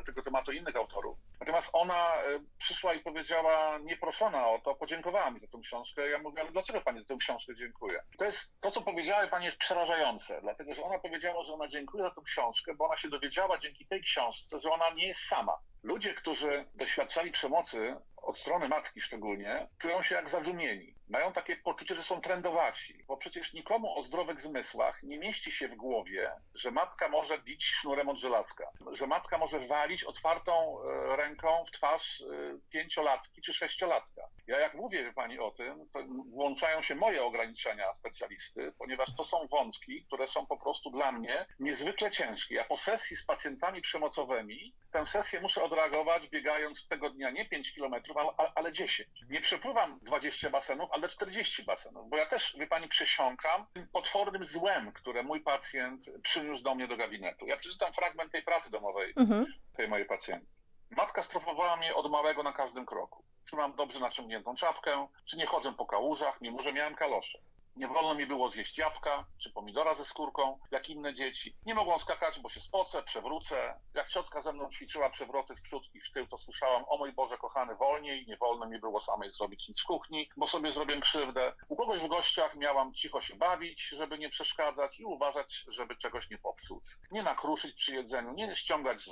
tego 0.06 0.22
tematu 0.22 0.52
innych 0.52 0.76
autorów. 0.76 1.18
Natomiast 1.40 1.70
ona 1.74 2.16
e, 2.16 2.40
przyszła 2.58 2.94
i 2.94 3.00
powiedziała, 3.00 3.78
nieproszona 3.78 4.48
o 4.50 4.60
to, 4.60 4.76
podziękowała 4.76 5.32
mi 5.32 5.40
za 5.40 5.48
tę 5.48 5.60
książkę. 5.64 6.10
Ja 6.10 6.20
mówię, 6.20 6.42
ale 6.42 6.52
dlaczego 6.52 6.82
pani 6.82 7.00
za 7.00 7.06
tę 7.06 7.16
książkę 7.20 7.56
dziękuję? 7.56 8.04
To 8.18 8.26
jest 8.26 8.62
to, 8.62 8.72
co 8.72 8.82
powiedziała 8.82 9.28
pani 9.28 9.46
jest 9.46 9.58
przerażające, 9.58 10.42
dlatego 10.42 10.74
że 10.74 10.84
ona 10.84 11.00
powiedziała, 11.00 11.46
że 11.46 11.54
ona 11.54 11.68
dziękuje 11.68 12.04
za 12.04 12.10
tę 12.10 12.22
książkę, 12.26 12.74
bo 12.74 12.86
ona 12.86 12.98
się 12.98 13.10
dowiedziała 13.10 13.58
dzięki 13.58 13.86
tej 13.86 14.02
książce, 14.02 14.60
że 14.60 14.72
ona 14.72 14.90
nie 14.90 15.08
jest 15.08 15.22
sama. 15.22 15.58
Ludzie, 15.84 16.14
którzy 16.14 16.66
doświadczali 16.76 17.32
przemocy, 17.32 17.96
od 18.18 18.38
strony 18.38 18.68
matki 18.68 19.02
szczególnie, 19.02 19.68
czują 19.78 20.04
się 20.04 20.16
jak 20.16 20.30
zadzumieni. 20.30 20.96
Mają 21.12 21.34
takie 21.34 21.56
poczucie, 21.56 21.96
że 21.96 22.04
są 22.04 22.22
trendowaci, 22.22 23.04
bo 23.08 23.18
przecież 23.18 23.54
nikomu 23.54 23.98
o 23.98 24.02
zdrowych 24.02 24.42
zmysłach 24.42 25.04
nie 25.04 25.20
mieści 25.20 25.52
się 25.52 25.68
w 25.68 25.76
głowie, 25.76 26.32
że 26.56 26.72
matka 26.72 27.10
może 27.10 27.40
bić 27.40 27.66
sznurem 27.66 28.10
od 28.10 28.20
żelazka, 28.20 28.72
że 28.92 29.08
matka 29.08 29.38
może 29.38 29.60
walić 29.60 30.04
otwartą 30.04 30.78
e, 30.82 31.16
ręką 31.16 31.66
w 31.68 31.72
twarz 31.72 32.22
e, 32.22 32.26
pięciolatki 32.70 33.42
czy 33.42 33.54
sześciolatka. 33.54 34.22
Ja 34.48 34.60
jak 34.60 34.74
mówię 34.74 35.14
pani 35.14 35.40
o 35.40 35.52
tym, 35.52 35.90
to 35.94 36.00
włączają 36.30 36.82
się 36.82 36.96
moje 36.96 37.24
ograniczenia 37.24 37.94
specjalisty, 37.94 38.74
ponieważ 38.78 39.16
to 39.16 39.24
są 39.24 39.48
wątki, 39.48 40.06
które 40.06 40.28
są 40.28 40.46
po 40.46 40.58
prostu 40.58 40.92
dla 40.92 41.12
mnie 41.12 41.46
niezwykle 41.60 42.12
ciężkie. 42.12 42.56
Ja 42.56 42.64
po 42.64 42.78
sesji 42.78 43.16
z 43.16 43.26
pacjentami 43.26 43.82
przemocowymi 43.82 44.76
tę 44.92 45.08
sesję 45.08 45.42
muszę 45.42 45.64
odreagować 45.64 46.28
biegając 46.28 46.88
tego 46.88 47.10
dnia 47.10 47.30
nie 47.30 47.46
5 47.46 47.74
kilometrów, 47.74 48.18
ale, 48.18 48.52
ale 48.56 48.72
10. 48.72 49.10
Nie 49.30 49.42
przepływam 49.42 50.00
20 50.02 50.50
basenów, 50.50 50.90
ale 50.94 51.08
40 51.08 51.64
basenów, 51.66 52.10
bo 52.10 52.18
ja 52.18 52.26
też, 52.26 52.56
wie 52.60 52.68
pani, 52.68 52.88
przesiąkam 52.88 53.66
tym 53.74 53.88
potwornym 53.88 54.44
złem, 54.44 54.92
które 54.92 55.24
mój 55.24 55.42
pacjent 55.42 56.06
przyniósł 56.24 56.64
do 56.64 56.76
mnie 56.76 56.88
do 56.88 56.98
gabinetu. 56.98 57.48
Ja 57.48 57.58
przeczytam 57.58 57.94
fragment 57.94 58.32
tej 58.32 58.44
pracy 58.44 58.72
domowej 58.72 59.14
mhm. 59.18 59.46
tej 59.76 59.88
mojej 59.88 60.06
pacjentki. 60.06 60.52
Matka 60.90 61.24
strofowała 61.24 61.78
mnie 61.78 61.96
od 61.96 62.12
małego 62.12 62.44
na 62.44 62.54
każdym 62.54 62.86
kroku. 62.86 63.24
Czy 63.46 63.56
mam 63.56 63.76
dobrze 63.76 64.00
naciągniętą 64.00 64.56
czapkę, 64.56 65.08
czy 65.26 65.38
nie 65.38 65.46
chodzę 65.46 65.74
po 65.74 65.86
kałużach, 65.86 66.42
mimo 66.42 66.62
że 66.62 66.74
miałem 66.74 66.96
kalosze. 66.96 67.40
Nie 67.76 67.88
wolno 67.88 68.14
mi 68.14 68.26
było 68.26 68.50
zjeść 68.50 68.78
jabłka 68.78 69.26
czy 69.38 69.52
pomidora 69.52 69.94
ze 69.94 70.06
skórką, 70.06 70.60
jak 70.72 70.90
inne 70.90 71.14
dzieci. 71.14 71.56
Nie 71.66 71.76
mogłam 71.76 72.00
skakać, 72.00 72.40
bo 72.40 72.50
się 72.50 72.60
spocę, 72.62 73.04
przewrócę. 73.04 73.80
Jak 73.94 74.08
ciotka 74.10 74.42
ze 74.42 74.54
mną 74.54 74.70
ćwiczyła 74.70 75.10
przewroty 75.10 75.56
w 75.56 75.62
przód 75.62 75.90
i 75.94 76.00
w 76.02 76.12
tył, 76.12 76.28
to 76.28 76.38
słyszałam, 76.38 76.84
o 76.88 76.98
mój 76.98 77.14
Boże 77.14 77.38
kochany, 77.38 77.76
wolniej, 77.76 78.26
nie 78.28 78.38
wolno 78.38 78.66
mi 78.70 78.80
było 78.80 79.00
samej 79.00 79.32
zrobić 79.32 79.68
nic 79.68 79.82
w 79.82 79.86
kuchni, 79.86 80.30
bo 80.38 80.48
sobie 80.48 80.72
zrobię 80.72 81.02
krzywdę. 81.02 81.54
U 81.68 81.76
kogoś 81.76 82.00
w 82.00 82.08
gościach 82.08 82.56
miałam 82.56 82.94
cicho 82.94 83.22
się 83.22 83.36
bawić, 83.36 83.82
żeby 83.90 84.18
nie 84.18 84.30
przeszkadzać 84.30 85.00
i 85.00 85.06
uważać, 85.06 85.66
żeby 85.68 85.96
czegoś 85.96 86.30
nie 86.30 86.38
popsuć. 86.38 86.84
Nie 87.12 87.24
nakruszyć 87.24 87.76
przy 87.76 87.94
jedzeniu, 87.96 88.34
nie 88.34 88.56
ściągać 88.56 89.08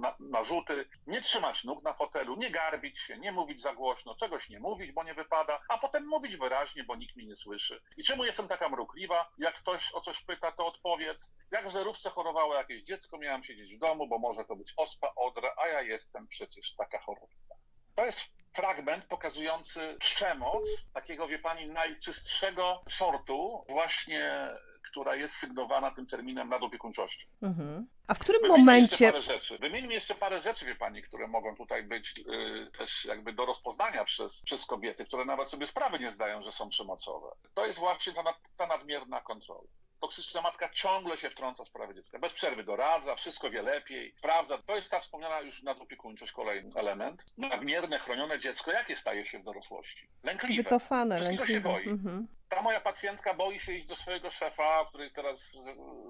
na- 0.00 0.16
narzuty, 0.20 0.88
nie 1.06 1.20
trzymać 1.20 1.64
nóg 1.64 1.82
na 1.82 1.92
fotelu, 1.94 2.36
nie 2.36 2.50
garbić 2.50 2.98
się, 2.98 3.18
nie 3.18 3.32
mówić 3.32 3.60
za 3.60 3.74
głośno, 3.74 4.14
czegoś 4.14 4.48
nie 4.48 4.60
mówić, 4.60 4.92
bo 4.92 5.04
nie 5.04 5.14
wypada, 5.14 5.60
a 5.68 5.78
potem 5.78 6.06
mówić 6.06 6.36
wyraźnie, 6.36 6.84
bo 6.84 6.96
nikt 6.96 7.16
mi 7.16 7.26
nie 7.26 7.36
słyszy. 7.36 7.82
I 7.96 8.04
czemu 8.04 8.24
jestem 8.24 8.48
taka 8.48 8.68
mrukliwa? 8.68 9.30
Jak 9.38 9.54
ktoś 9.54 9.92
o 9.92 10.00
coś 10.00 10.22
pyta, 10.22 10.52
to 10.52 10.66
odpowiedz. 10.66 11.34
Jak 11.50 11.68
w 11.68 11.72
zerówce 11.72 12.10
chorowało 12.10 12.54
jakieś 12.54 12.82
dziecko, 12.82 13.18
miałam 13.18 13.44
siedzieć 13.44 13.74
w 13.74 13.78
domu, 13.78 14.08
bo 14.08 14.18
może 14.18 14.44
to 14.44 14.56
być 14.56 14.74
ospa, 14.76 15.12
odra, 15.16 15.54
a 15.56 15.68
ja 15.68 15.82
jestem 15.82 16.28
przecież 16.28 16.74
taka 16.74 16.98
chorobliwa. 16.98 17.54
To 17.94 18.04
jest 18.04 18.32
fragment 18.52 19.06
pokazujący 19.06 19.96
przemoc 20.00 20.68
takiego, 20.94 21.28
wie 21.28 21.38
pani, 21.38 21.66
najczystszego 21.66 22.82
sortu, 22.88 23.64
właśnie 23.68 24.48
która 24.94 25.14
jest 25.14 25.36
sygnowana 25.36 25.90
tym 25.90 26.06
terminem 26.06 26.48
nadopiekuńczości. 26.48 27.26
Mhm. 27.42 27.86
A 28.06 28.14
w 28.14 28.18
którym 28.18 28.42
Wymieńmy 28.42 28.58
momencie... 28.58 29.04
Jeszcze 29.04 29.06
parę 29.06 29.22
rzeczy. 29.22 29.58
Wymienimy 29.58 29.94
jeszcze 29.94 30.14
parę 30.14 30.40
rzeczy, 30.40 30.66
wie 30.66 30.74
pani, 30.74 31.02
które 31.02 31.28
mogą 31.28 31.56
tutaj 31.56 31.82
być 31.82 32.18
y, 32.18 32.70
też 32.78 33.04
jakby 33.04 33.32
do 33.32 33.46
rozpoznania 33.46 34.04
przez, 34.04 34.42
przez 34.42 34.66
kobiety, 34.66 35.04
które 35.04 35.24
nawet 35.24 35.48
sobie 35.48 35.66
sprawy 35.66 35.98
nie 35.98 36.10
zdają, 36.10 36.42
że 36.42 36.52
są 36.52 36.68
przemocowe. 36.68 37.28
To 37.54 37.66
jest 37.66 37.78
właśnie 37.78 38.12
ta, 38.12 38.22
ta 38.56 38.66
nadmierna 38.66 39.20
kontrola 39.20 39.68
toksyczna 40.04 40.42
matka 40.42 40.68
ciągle 40.68 41.16
się 41.16 41.30
wtrąca 41.30 41.64
w 41.64 41.66
sprawy 41.66 41.94
dziecka. 41.94 42.18
Bez 42.18 42.32
przerwy 42.32 42.64
doradza, 42.64 43.14
wszystko 43.16 43.50
wie 43.50 43.62
lepiej, 43.62 44.14
sprawdza. 44.18 44.58
To 44.66 44.76
jest 44.76 44.90
ta 44.90 45.00
wspomniana 45.00 45.40
już 45.40 45.62
nadopiekuńczość, 45.62 46.32
kolejny 46.32 46.70
element. 46.76 47.24
Nadmierne, 47.38 47.98
chronione 47.98 48.38
dziecko, 48.38 48.72
jakie 48.72 48.96
staje 48.96 49.26
się 49.26 49.38
w 49.38 49.44
dorosłości? 49.44 50.08
Lękliwe. 50.22 50.62
Wycofane, 50.62 51.16
Wszystkiego 51.16 51.46
się 51.46 51.52
lękliwe. 51.52 51.78
boi. 51.78 51.88
Mhm. 51.88 52.28
Ta 52.48 52.62
moja 52.62 52.80
pacjentka 52.80 53.34
boi 53.34 53.60
się 53.60 53.72
iść 53.72 53.86
do 53.86 53.96
swojego 53.96 54.30
szefa, 54.30 54.80
o 54.80 54.86
której 54.86 55.10
teraz 55.12 55.58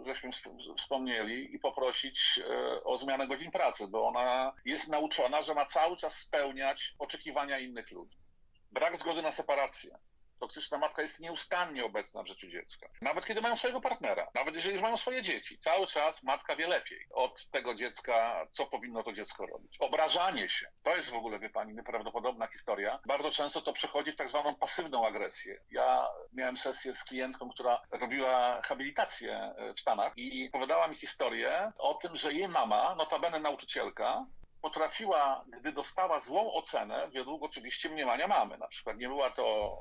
żeśmy 0.06 0.30
wspomnieli, 0.76 1.54
i 1.54 1.58
poprosić 1.58 2.40
e, 2.50 2.84
o 2.84 2.96
zmianę 2.96 3.26
godzin 3.26 3.50
pracy, 3.50 3.88
bo 3.88 4.06
ona 4.06 4.52
jest 4.64 4.88
nauczona, 4.88 5.42
że 5.42 5.54
ma 5.54 5.64
cały 5.64 5.96
czas 5.96 6.14
spełniać 6.14 6.94
oczekiwania 6.98 7.58
innych 7.58 7.90
ludzi. 7.90 8.18
Brak 8.72 8.96
zgody 8.96 9.22
na 9.22 9.32
separację. 9.32 9.98
Toksyczna 10.44 10.78
matka 10.78 11.02
jest 11.02 11.20
nieustannie 11.20 11.84
obecna 11.84 12.22
w 12.22 12.26
życiu 12.26 12.48
dziecka. 12.48 12.88
Nawet 13.00 13.26
kiedy 13.26 13.40
mają 13.40 13.56
swojego 13.56 13.80
partnera, 13.80 14.28
nawet 14.34 14.54
jeżeli 14.54 14.74
już 14.74 14.82
mają 14.82 14.96
swoje 14.96 15.22
dzieci, 15.22 15.58
cały 15.58 15.86
czas 15.86 16.22
matka 16.22 16.56
wie 16.56 16.68
lepiej 16.68 17.06
od 17.10 17.50
tego 17.50 17.74
dziecka, 17.74 18.46
co 18.52 18.66
powinno 18.66 19.02
to 19.02 19.12
dziecko 19.12 19.46
robić. 19.46 19.76
Obrażanie 19.80 20.48
się, 20.48 20.66
to 20.82 20.96
jest 20.96 21.10
w 21.10 21.14
ogóle, 21.14 21.38
wie 21.38 21.50
pani, 21.50 21.74
nieprawdopodobna 21.74 22.46
historia. 22.46 22.98
Bardzo 23.06 23.30
często 23.30 23.60
to 23.60 23.72
przechodzi 23.72 24.12
w 24.12 24.16
tak 24.16 24.28
zwaną 24.28 24.54
pasywną 24.54 25.06
agresję. 25.06 25.60
Ja 25.70 26.08
miałem 26.32 26.56
sesję 26.56 26.94
z 26.94 27.04
klientką, 27.04 27.50
która 27.50 27.82
robiła 27.90 28.62
habilitację 28.64 29.54
w 29.76 29.80
Stanach 29.80 30.12
i 30.16 30.48
opowiadała 30.48 30.88
mi 30.88 30.96
historię 30.96 31.72
o 31.78 31.94
tym, 31.94 32.16
że 32.16 32.32
jej 32.32 32.48
mama, 32.48 32.94
notabene 32.94 33.40
nauczycielka, 33.40 34.26
potrafiła, 34.62 35.44
gdy 35.48 35.72
dostała 35.72 36.20
złą 36.20 36.52
ocenę, 36.52 37.08
według 37.14 37.42
oczywiście 37.42 37.88
mniemania 37.88 38.26
mamy, 38.26 38.58
na 38.58 38.68
przykład 38.68 38.96
nie 38.98 39.08
była 39.08 39.30
to 39.30 39.76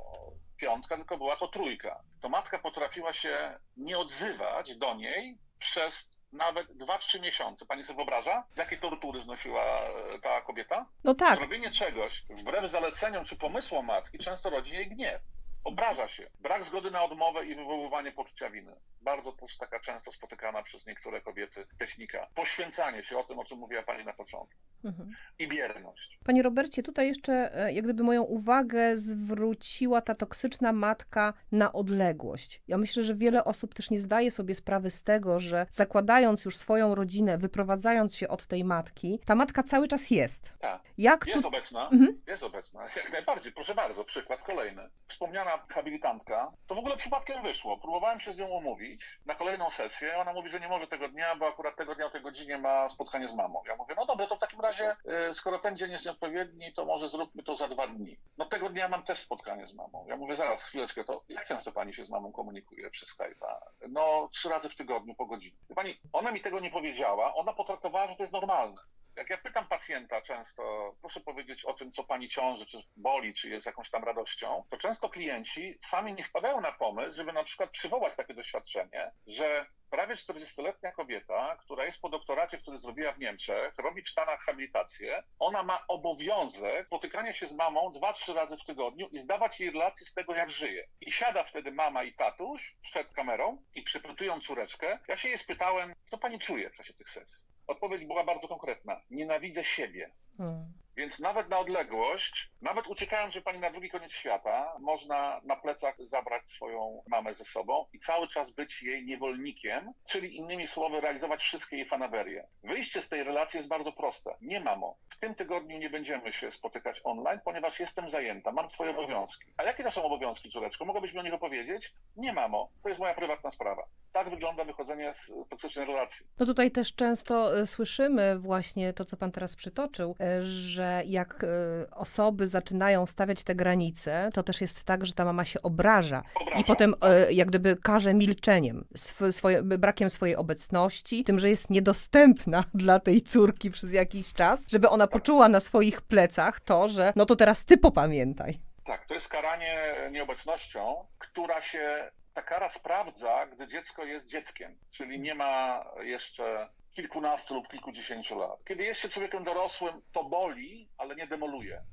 piątka, 0.63 0.97
tylko 0.97 1.17
była 1.17 1.35
to 1.35 1.47
trójka, 1.47 2.03
to 2.21 2.29
matka 2.29 2.59
potrafiła 2.59 3.13
się 3.13 3.59
nie 3.77 3.97
odzywać 3.97 4.75
do 4.75 4.95
niej 4.95 5.37
przez 5.59 6.17
nawet 6.31 6.67
2-3 6.67 7.21
miesiące. 7.21 7.65
Pani 7.65 7.83
sobie 7.83 7.97
wyobraża, 7.97 8.43
jakie 8.55 8.77
tortury 8.77 9.21
znosiła 9.21 9.63
e, 9.63 10.19
ta 10.21 10.41
kobieta? 10.41 10.85
No 11.03 11.13
tak, 11.13 11.37
Zrobienie 11.37 11.71
czegoś 11.71 12.23
wbrew 12.29 12.69
zaleceniom 12.71 13.25
czy 13.25 13.37
pomysłom 13.37 13.85
matki 13.85 14.17
często 14.17 14.49
rodzi 14.49 14.73
jej 14.73 14.87
gniew. 14.87 15.21
Obraża 15.63 16.07
się. 16.07 16.29
Brak 16.39 16.63
zgody 16.63 16.91
na 16.91 17.03
odmowę 17.03 17.45
i 17.45 17.55
wywoływanie 17.55 18.11
poczucia 18.11 18.49
winy. 18.49 18.75
Bardzo 19.01 19.31
też 19.31 19.57
taka 19.57 19.79
często 19.79 20.11
spotykana 20.11 20.63
przez 20.63 20.87
niektóre 20.87 21.21
kobiety 21.21 21.65
technika. 21.77 22.27
Poświęcanie 22.35 23.03
się 23.03 23.17
o 23.17 23.23
tym, 23.23 23.39
o 23.39 23.43
czym 23.45 23.57
mówiła 23.59 23.83
Pani 23.83 24.05
na 24.05 24.13
początku. 24.13 24.59
Mhm. 24.83 25.11
I 25.39 25.47
bierność. 25.47 26.19
Panie 26.25 26.43
Robercie, 26.43 26.83
tutaj 26.83 27.07
jeszcze 27.07 27.55
e, 27.65 27.73
jak 27.73 27.83
gdyby 27.83 28.03
moją 28.03 28.21
uwagę 28.23 28.97
zwróciła 28.97 30.01
ta 30.01 30.15
toksyczna 30.15 30.71
matka 30.73 31.33
na 31.51 31.73
odległość. 31.73 32.61
Ja 32.67 32.77
myślę, 32.77 33.03
że 33.03 33.15
wiele 33.15 33.43
osób 33.43 33.73
też 33.73 33.89
nie 33.89 33.99
zdaje 33.99 34.31
sobie 34.31 34.55
sprawy 34.55 34.89
z 34.91 35.03
tego, 35.03 35.39
że 35.39 35.65
zakładając 35.71 36.45
już 36.45 36.57
swoją 36.57 36.95
rodzinę, 36.95 37.37
wyprowadzając 37.37 38.15
się 38.15 38.27
od 38.27 38.47
tej 38.47 38.63
matki, 38.63 39.19
ta 39.25 39.35
matka 39.35 39.63
cały 39.63 39.87
czas 39.87 40.11
jest. 40.11 40.53
Tak. 40.59 40.83
Jak 40.97 41.27
Jest 41.27 41.41
tu... 41.41 41.47
obecna, 41.47 41.89
Mhm. 41.89 42.21
jest 42.27 42.43
obecna, 42.43 42.83
jak 42.95 43.11
najbardziej. 43.13 43.53
Proszę 43.53 43.75
bardzo, 43.75 44.03
przykład 44.03 44.43
kolejny. 44.43 44.89
Wspomniana 45.07 45.52
habilitantka, 45.69 46.51
to 46.67 46.75
w 46.75 46.77
ogóle 46.77 46.97
przypadkiem 46.97 47.43
wyszło. 47.43 47.77
Próbowałem 47.77 48.19
się 48.19 48.33
z 48.33 48.37
nią 48.37 48.47
umówić 48.47 49.19
na 49.25 49.35
kolejną 49.35 49.69
sesję. 49.69 50.17
Ona 50.17 50.33
mówi, 50.33 50.49
że 50.49 50.59
nie 50.59 50.67
może 50.67 50.87
tego 50.87 51.09
dnia, 51.09 51.35
bo 51.35 51.47
akurat 51.47 51.75
tego 51.75 51.95
dnia 51.95 52.05
o 52.05 52.09
tej 52.09 52.21
godzinie 52.21 52.57
ma 52.57 52.89
spotkanie 52.89 53.27
z 53.27 53.33
mamą. 53.33 53.61
Ja 53.67 53.75
mówię, 53.75 53.95
no 53.97 54.05
dobra, 54.05 54.27
to 54.27 54.35
w 54.35 54.39
takim 54.39 54.61
razie, 54.61 54.95
y, 55.29 55.33
skoro 55.33 55.59
ten 55.59 55.77
dzień 55.77 55.91
jest 55.91 56.05
nieodpowiedni, 56.05 56.73
to 56.73 56.85
może 56.85 57.07
zróbmy 57.07 57.43
to 57.43 57.55
za 57.55 57.67
dwa 57.67 57.87
dni. 57.87 58.17
No 58.37 58.45
tego 58.45 58.69
dnia 58.69 58.89
mam 58.89 59.03
też 59.03 59.19
spotkanie 59.19 59.67
z 59.67 59.73
mamą. 59.73 60.05
Ja 60.07 60.17
mówię, 60.17 60.35
zaraz, 60.35 60.65
chwileczkę, 60.65 61.03
to 61.03 61.23
jak 61.29 61.45
często 61.45 61.71
pani 61.71 61.93
się 61.93 62.05
z 62.05 62.09
mamą 62.09 62.31
komunikuje 62.31 62.89
przez 62.89 63.17
Skype'a? 63.17 63.55
No 63.89 64.29
trzy 64.31 64.49
razy 64.49 64.69
w 64.69 64.75
tygodniu 64.75 65.15
po 65.15 65.25
godzinie. 65.25 65.57
Pani, 65.75 65.93
ona 66.13 66.31
mi 66.31 66.41
tego 66.41 66.59
nie 66.59 66.71
powiedziała, 66.71 67.35
ona 67.35 67.53
potraktowała, 67.53 68.07
że 68.07 68.15
to 68.15 68.23
jest 68.23 68.33
normalne. 68.33 68.75
Jak 69.15 69.29
ja 69.29 69.37
pytam 69.37 69.67
pacjenta 69.67 70.21
często, 70.21 70.95
proszę 71.01 71.19
powiedzieć 71.19 71.65
o 71.65 71.73
tym, 71.73 71.91
co 71.91 72.03
pani 72.03 72.27
ciąży, 72.29 72.65
czy 72.65 72.77
boli, 72.95 73.33
czy 73.33 73.49
jest 73.49 73.65
jakąś 73.65 73.89
tam 73.89 74.03
radością, 74.03 74.63
to 74.69 74.77
często 74.77 75.09
klienci 75.09 75.77
sami 75.81 76.13
nie 76.13 76.23
wpadają 76.23 76.61
na 76.61 76.71
pomysł, 76.71 77.17
żeby 77.17 77.33
na 77.33 77.43
przykład 77.43 77.69
przywołać 77.69 78.13
takie 78.15 78.33
doświadczenie, 78.33 79.11
że 79.27 79.65
prawie 79.89 80.15
40-letnia 80.15 80.91
kobieta, 80.91 81.57
która 81.59 81.85
jest 81.85 82.01
po 82.01 82.09
doktoracie, 82.09 82.57
który 82.57 82.77
zrobiła 82.77 83.11
w 83.11 83.19
Niemczech, 83.19 83.73
robi 83.77 84.01
w 84.01 84.09
Stanach 84.09 84.39
habilitację, 84.39 85.23
ona 85.39 85.63
ma 85.63 85.87
obowiązek 85.87 86.87
spotykania 86.87 87.33
się 87.33 87.45
z 87.45 87.53
mamą 87.53 87.91
dwa, 87.91 88.13
trzy 88.13 88.33
razy 88.33 88.57
w 88.57 88.63
tygodniu 88.63 89.07
i 89.07 89.19
zdawać 89.19 89.59
jej 89.59 89.71
relacje 89.71 90.07
z 90.07 90.13
tego, 90.13 90.35
jak 90.35 90.49
żyje. 90.49 90.87
I 91.01 91.11
siada 91.11 91.43
wtedy 91.43 91.71
mama 91.71 92.03
i 92.03 92.13
tatuś 92.13 92.75
przed 92.81 93.13
kamerą 93.13 93.63
i 93.75 93.83
przypytują 93.83 94.39
córeczkę. 94.39 94.99
Ja 95.07 95.17
się 95.17 95.29
jej 95.29 95.37
spytałem, 95.37 95.93
co 96.05 96.17
pani 96.17 96.39
czuje 96.39 96.69
w 96.69 96.73
czasie 96.73 96.93
tych 96.93 97.09
sesji. 97.09 97.52
Odpowiedź 97.67 98.05
była 98.05 98.23
bardzo 98.23 98.47
konkretna. 98.47 99.01
Nienawidzę 99.09 99.63
siebie. 99.63 100.11
Hmm. 100.37 100.73
Więc 100.95 101.19
nawet 101.19 101.49
na 101.49 101.59
odległość, 101.59 102.49
nawet 102.61 102.87
uciekając, 102.87 103.33
że 103.33 103.41
pani 103.41 103.59
na 103.59 103.71
drugi 103.71 103.89
koniec 103.89 104.11
świata, 104.11 104.73
można 104.79 105.41
na 105.43 105.55
plecach 105.55 105.95
zabrać 105.99 106.47
swoją 106.47 107.03
mamę 107.07 107.33
ze 107.33 107.45
sobą 107.45 107.85
i 107.93 107.99
cały 107.99 108.27
czas 108.27 108.51
być 108.51 108.83
jej 108.83 109.05
niewolnikiem, 109.05 109.93
czyli 110.05 110.37
innymi 110.37 110.67
słowy 110.67 111.01
realizować 111.01 111.41
wszystkie 111.41 111.75
jej 111.75 111.85
fanaberie. 111.85 112.47
Wyjście 112.63 113.01
z 113.01 113.09
tej 113.09 113.23
relacji 113.23 113.57
jest 113.57 113.69
bardzo 113.69 113.91
proste. 113.91 114.35
Nie 114.41 114.59
mamo, 114.59 114.97
w 115.09 115.17
tym 115.19 115.35
tygodniu 115.35 115.77
nie 115.77 115.89
będziemy 115.89 116.33
się 116.33 116.51
spotykać 116.51 117.01
online, 117.03 117.39
ponieważ 117.45 117.79
jestem 117.79 118.09
zajęta, 118.09 118.51
mam 118.51 118.69
swoje 118.69 118.91
obowiązki. 118.91 119.53
A 119.57 119.63
jakie 119.63 119.83
to 119.83 119.91
są 119.91 120.03
obowiązki, 120.03 120.49
córeczko? 120.49 120.85
Mogłabyś 120.85 121.13
mi 121.13 121.19
o 121.19 121.23
nich 121.23 121.33
opowiedzieć? 121.33 121.93
Nie 122.15 122.33
mamo, 122.33 122.69
to 122.83 122.89
jest 122.89 123.01
moja 123.01 123.13
prywatna 123.13 123.51
sprawa. 123.51 123.85
Tak 124.11 124.29
wygląda 124.29 124.63
wychodzenie 124.63 125.13
z, 125.13 125.25
z 125.27 125.47
toksycznej 125.47 125.85
relacji. 125.85 126.25
No 126.39 126.45
tutaj 126.45 126.71
też 126.71 126.95
często 126.95 127.59
y, 127.59 127.67
słyszymy 127.67 128.39
właśnie 128.39 128.93
to, 128.93 129.05
co 129.05 129.17
pan 129.17 129.31
teraz 129.31 129.55
przytoczył, 129.55 130.15
y, 130.39 130.43
że 130.83 131.03
jak 131.05 131.43
y, 131.43 131.47
osoby 131.91 132.47
zaczynają 132.47 133.07
stawiać 133.07 133.43
te 133.43 133.55
granice, 133.55 134.29
to 134.33 134.43
też 134.43 134.61
jest 134.61 134.83
tak, 134.83 135.05
że 135.05 135.13
ta 135.13 135.25
mama 135.25 135.45
się 135.45 135.61
obraża 135.61 136.23
Obraża. 136.41 136.59
i 136.59 136.63
potem 136.63 136.93
y, 137.29 137.33
jak 137.33 137.47
gdyby 137.47 137.75
karze 137.75 138.13
milczeniem, 138.13 138.85
sw- 138.93 139.31
swoje, 139.31 139.63
brakiem 139.63 140.09
swojej 140.09 140.35
obecności, 140.35 141.23
tym, 141.23 141.39
że 141.39 141.49
jest 141.49 141.69
niedostępna 141.69 142.63
dla 142.73 142.99
tej 142.99 143.21
córki 143.21 143.71
przez 143.71 143.93
jakiś 143.93 144.33
czas, 144.33 144.65
żeby 144.71 144.89
ona 144.89 145.07
poczuła 145.07 145.49
na 145.49 145.59
swoich 145.59 146.01
plecach 146.01 146.59
to, 146.59 146.87
że 146.87 147.13
no 147.15 147.25
to 147.25 147.35
teraz 147.35 147.65
ty 147.65 147.77
popamiętaj. 147.77 148.59
Tak, 148.85 149.05
to 149.05 149.13
jest 149.13 149.29
karanie 149.29 149.95
nieobecnością, 150.11 151.05
która 151.17 151.61
się, 151.61 152.11
ta 152.33 152.41
kara 152.41 152.69
sprawdza, 152.69 153.47
gdy 153.47 153.67
dziecko 153.67 154.03
jest 154.05 154.27
dzieckiem, 154.29 154.75
czyli 154.91 155.19
nie 155.19 155.35
ma 155.35 155.85
jeszcze 156.03 156.69
kilkunastu 156.93 157.55
lub 157.55 157.67
kilkudziesięciu 157.67 158.37
lat. 158.37 158.63
Kiedy 158.65 158.83
jest 158.83 159.01
się 159.01 159.09
człowiekiem 159.09 159.43
dorosłym, 159.43 160.01
to 160.11 160.23
boli, 160.23 160.89
ale 160.97 161.15
nie 161.15 161.27
demoluje. 161.27 161.83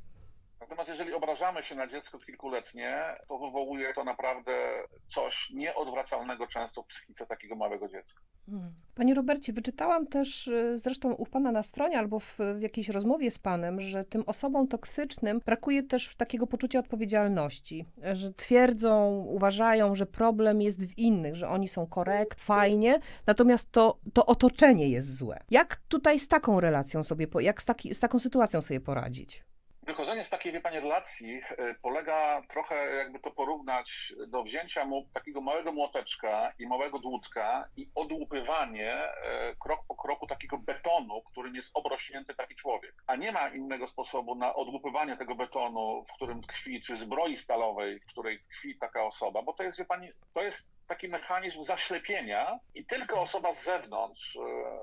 Natomiast 0.60 0.90
jeżeli 0.90 1.12
obrażamy 1.12 1.62
się 1.62 1.74
na 1.74 1.86
dziecko 1.86 2.18
kilkuletnie, 2.18 3.16
to 3.28 3.38
wywołuje 3.38 3.94
to 3.94 4.04
naprawdę 4.04 4.82
coś 5.06 5.50
nieodwracalnego 5.50 6.46
często 6.46 6.82
w 6.82 6.86
psychice 6.86 7.26
takiego 7.26 7.56
małego 7.56 7.88
dziecka. 7.88 8.22
Hmm. 8.46 8.72
Panie 8.94 9.14
Robercie, 9.14 9.52
wyczytałam 9.52 10.06
też 10.06 10.46
y, 10.46 10.78
zresztą 10.78 11.12
u 11.12 11.26
Pana 11.26 11.52
na 11.52 11.62
stronie 11.62 11.98
albo 11.98 12.20
w, 12.20 12.38
w 12.56 12.60
jakiejś 12.60 12.88
rozmowie 12.88 13.30
z 13.30 13.38
Panem, 13.38 13.80
że 13.80 14.04
tym 14.04 14.24
osobom 14.26 14.68
toksycznym 14.68 15.40
brakuje 15.46 15.82
też 15.82 16.14
takiego 16.16 16.46
poczucia 16.46 16.78
odpowiedzialności, 16.78 17.86
że 18.12 18.32
twierdzą, 18.32 19.10
uważają, 19.28 19.94
że 19.94 20.06
problem 20.06 20.62
jest 20.62 20.86
w 20.86 20.98
innych, 20.98 21.36
że 21.36 21.48
oni 21.48 21.68
są 21.68 21.86
korekt, 21.86 22.40
fajnie, 22.40 22.98
natomiast 23.26 23.72
to, 23.72 23.98
to 24.12 24.26
otoczenie 24.26 24.88
jest 24.88 25.16
złe. 25.16 25.40
Jak 25.50 25.76
tutaj 25.76 26.20
z 26.20 26.28
taką 26.28 26.60
relacją 26.60 27.02
sobie, 27.02 27.26
jak 27.40 27.62
z, 27.62 27.64
taki, 27.64 27.94
z 27.94 28.00
taką 28.00 28.18
sytuacją 28.18 28.62
sobie 28.62 28.80
poradzić? 28.80 29.44
Wychodzenie 29.90 30.24
z 30.24 30.30
takiej, 30.30 30.52
wie 30.52 30.60
pani, 30.60 30.80
relacji 30.80 31.36
y, 31.36 31.74
polega 31.82 32.42
trochę, 32.48 32.74
jakby 32.96 33.20
to 33.20 33.30
porównać 33.30 34.14
do 34.28 34.42
wzięcia 34.42 34.84
mu 34.84 35.08
takiego 35.14 35.40
małego 35.40 35.72
młoteczka 35.72 36.52
i 36.58 36.66
małego 36.66 36.98
dłutka 36.98 37.68
i 37.76 37.90
odłupywanie 37.94 38.94
e, 38.94 39.56
krok 39.56 39.80
po 39.88 39.96
kroku 39.96 40.26
takiego 40.26 40.58
betonu, 40.58 41.22
którym 41.22 41.54
jest 41.54 41.70
obrośnięty 41.74 42.34
taki 42.34 42.54
człowiek. 42.54 42.94
A 43.06 43.16
nie 43.16 43.32
ma 43.32 43.48
innego 43.48 43.86
sposobu 43.86 44.34
na 44.34 44.54
odłupywanie 44.54 45.16
tego 45.16 45.34
betonu, 45.34 46.04
w 46.08 46.12
którym 46.12 46.42
tkwi, 46.42 46.80
czy 46.80 46.96
zbroi 46.96 47.36
stalowej, 47.36 48.00
w 48.00 48.06
której 48.06 48.40
tkwi 48.40 48.78
taka 48.78 49.04
osoba, 49.04 49.42
bo 49.42 49.52
to 49.52 49.62
jest, 49.62 49.78
wie 49.78 49.84
pani, 49.84 50.12
to 50.34 50.42
jest 50.42 50.79
taki 50.90 51.08
mechanizm 51.08 51.62
zaślepienia 51.62 52.60
i 52.74 52.84
tylko 52.84 53.20
osoba 53.20 53.52
z 53.52 53.64
zewnątrz 53.64 54.36
e, 54.36 54.40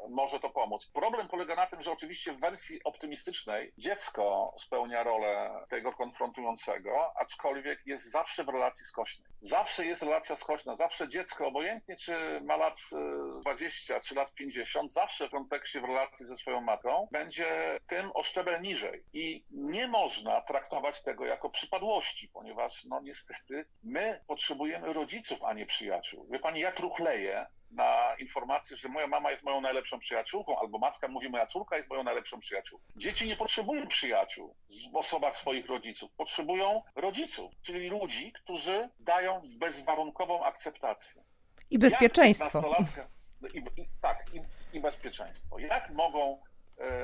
może 0.10 0.40
to 0.40 0.50
pomóc. 0.50 0.92
Problem 0.94 1.28
polega 1.28 1.56
na 1.56 1.68
tym, 1.68 1.82
że 1.82 1.92
oczywiście 1.92 2.34
w 2.34 2.40
wersji 2.40 2.84
optymistycznej 2.84 3.74
dziecko 3.78 4.54
spełnia 4.60 5.04
rolę 5.04 5.66
tego 5.70 5.94
konfrontującego, 5.94 7.14
aczkolwiek 7.18 7.80
jest 7.86 8.12
zawsze 8.12 8.44
w 8.44 8.50
relacji 8.50 8.86
skośnej. 8.86 9.28
Zawsze 9.42 9.86
jest 9.86 10.04
relacja 10.04 10.36
skośna, 10.36 10.76
zawsze 10.76 11.08
dziecko, 11.08 11.48
obojętnie 11.48 11.96
czy 11.96 12.42
ma 12.42 12.58
lat 12.58 12.80
e, 13.38 13.42
20 13.42 14.00
czy 14.00 14.16
lat 14.16 14.34
50, 14.34 14.92
zawsze 14.92 15.28
w 15.28 15.32
kontekście 15.32 15.82
w 15.82 15.84
relacji 15.84 16.26
ze 16.26 16.38
swoją 16.38 16.62
matką 16.62 17.08
będzie 17.12 17.80
tym 17.88 18.12
o 18.14 18.24
szczebel 18.24 18.62
niżej. 18.62 19.04
I 19.14 19.46
nie 19.52 19.88
można 19.88 20.42
traktować 20.42 21.02
tego 21.02 21.26
jako 21.26 21.50
przypadłości, 21.50 22.30
ponieważ 22.30 22.86
no 22.86 23.02
niestety 23.02 23.66
my 23.84 24.24
potrzebujemy 24.28 24.94
rodziców, 24.94 25.44
a 25.44 25.54
nie 25.54 25.66
przyjaciół. 25.66 25.97
Przyjaciół. 26.02 26.28
Wie 26.32 26.40
pani, 26.40 26.60
ja 26.60 26.72
truchleję 26.72 27.46
na 27.72 28.16
informację, 28.20 28.78
że 28.78 28.90
moja 28.90 29.08
mama 29.08 29.32
jest 29.32 29.44
moją 29.44 29.62
najlepszą 29.62 30.00
przyjaciółką, 30.00 30.60
albo 30.60 30.78
matka 30.78 31.08
mówi, 31.08 31.30
moja 31.30 31.46
córka 31.46 31.78
jest 31.78 31.90
moją 31.90 32.04
najlepszą 32.04 32.40
przyjaciółką. 32.40 32.86
Dzieci 32.96 33.28
nie 33.28 33.36
potrzebują 33.36 33.88
przyjaciół 33.88 34.56
w 34.94 34.96
osobach 34.96 35.38
swoich 35.38 35.66
rodziców, 35.66 36.12
potrzebują 36.18 36.82
rodziców, 36.96 37.52
czyli 37.62 37.90
ludzi, 37.90 38.34
którzy 38.34 38.90
dają 39.00 39.42
bezwarunkową 39.60 40.46
akceptację. 40.46 41.24
I 41.70 41.80
bezpieczeństwo. 41.80 42.76
I, 43.54 43.58
i, 43.58 43.88
tak, 44.02 44.26
i, 44.34 44.42
i 44.78 44.80
bezpieczeństwo. 44.80 45.60
Jak 45.60 45.90
mogą 45.90 46.42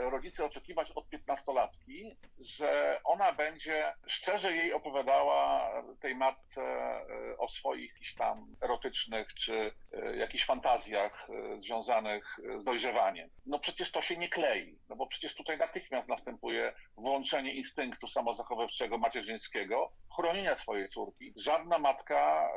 rodzice 0.10 0.46
oczekiwać 0.46 0.92
od 0.92 1.10
piętnastolatki, 1.10 2.18
że 2.40 3.00
ona 3.04 3.34
będzie 3.34 3.94
szczerze 4.08 4.56
jej 4.56 4.74
opowiadała 4.74 5.72
tej 6.00 6.16
matce 6.16 6.62
e, 6.62 7.38
o 7.38 7.48
swoich 7.48 7.94
jakichś 7.94 8.14
tam 8.14 8.56
erotycznych 8.62 9.34
czy 9.34 9.72
e, 9.94 10.18
jakichś 10.18 10.46
fantazjach 10.46 11.28
związanych 11.58 12.40
z 12.58 12.64
dojrzewaniem. 12.64 13.30
No 13.46 13.60
przecież 13.60 13.92
to 13.92 14.02
się 14.02 14.18
nie 14.18 14.30
klei, 14.30 14.80
no 14.90 14.96
bo 14.96 15.08
przecież 15.08 15.36
tutaj 15.36 15.58
natychmiast 15.58 16.10
następuje 16.10 16.74
włączenie 16.98 17.54
instynktu 17.54 18.08
samozachowawczego 18.08 18.98
macierzyńskiego, 18.98 19.92
chronienia 20.16 20.56
swojej 20.56 20.88
córki. 20.88 21.34
Żadna 21.36 21.80
matka, 21.80 22.50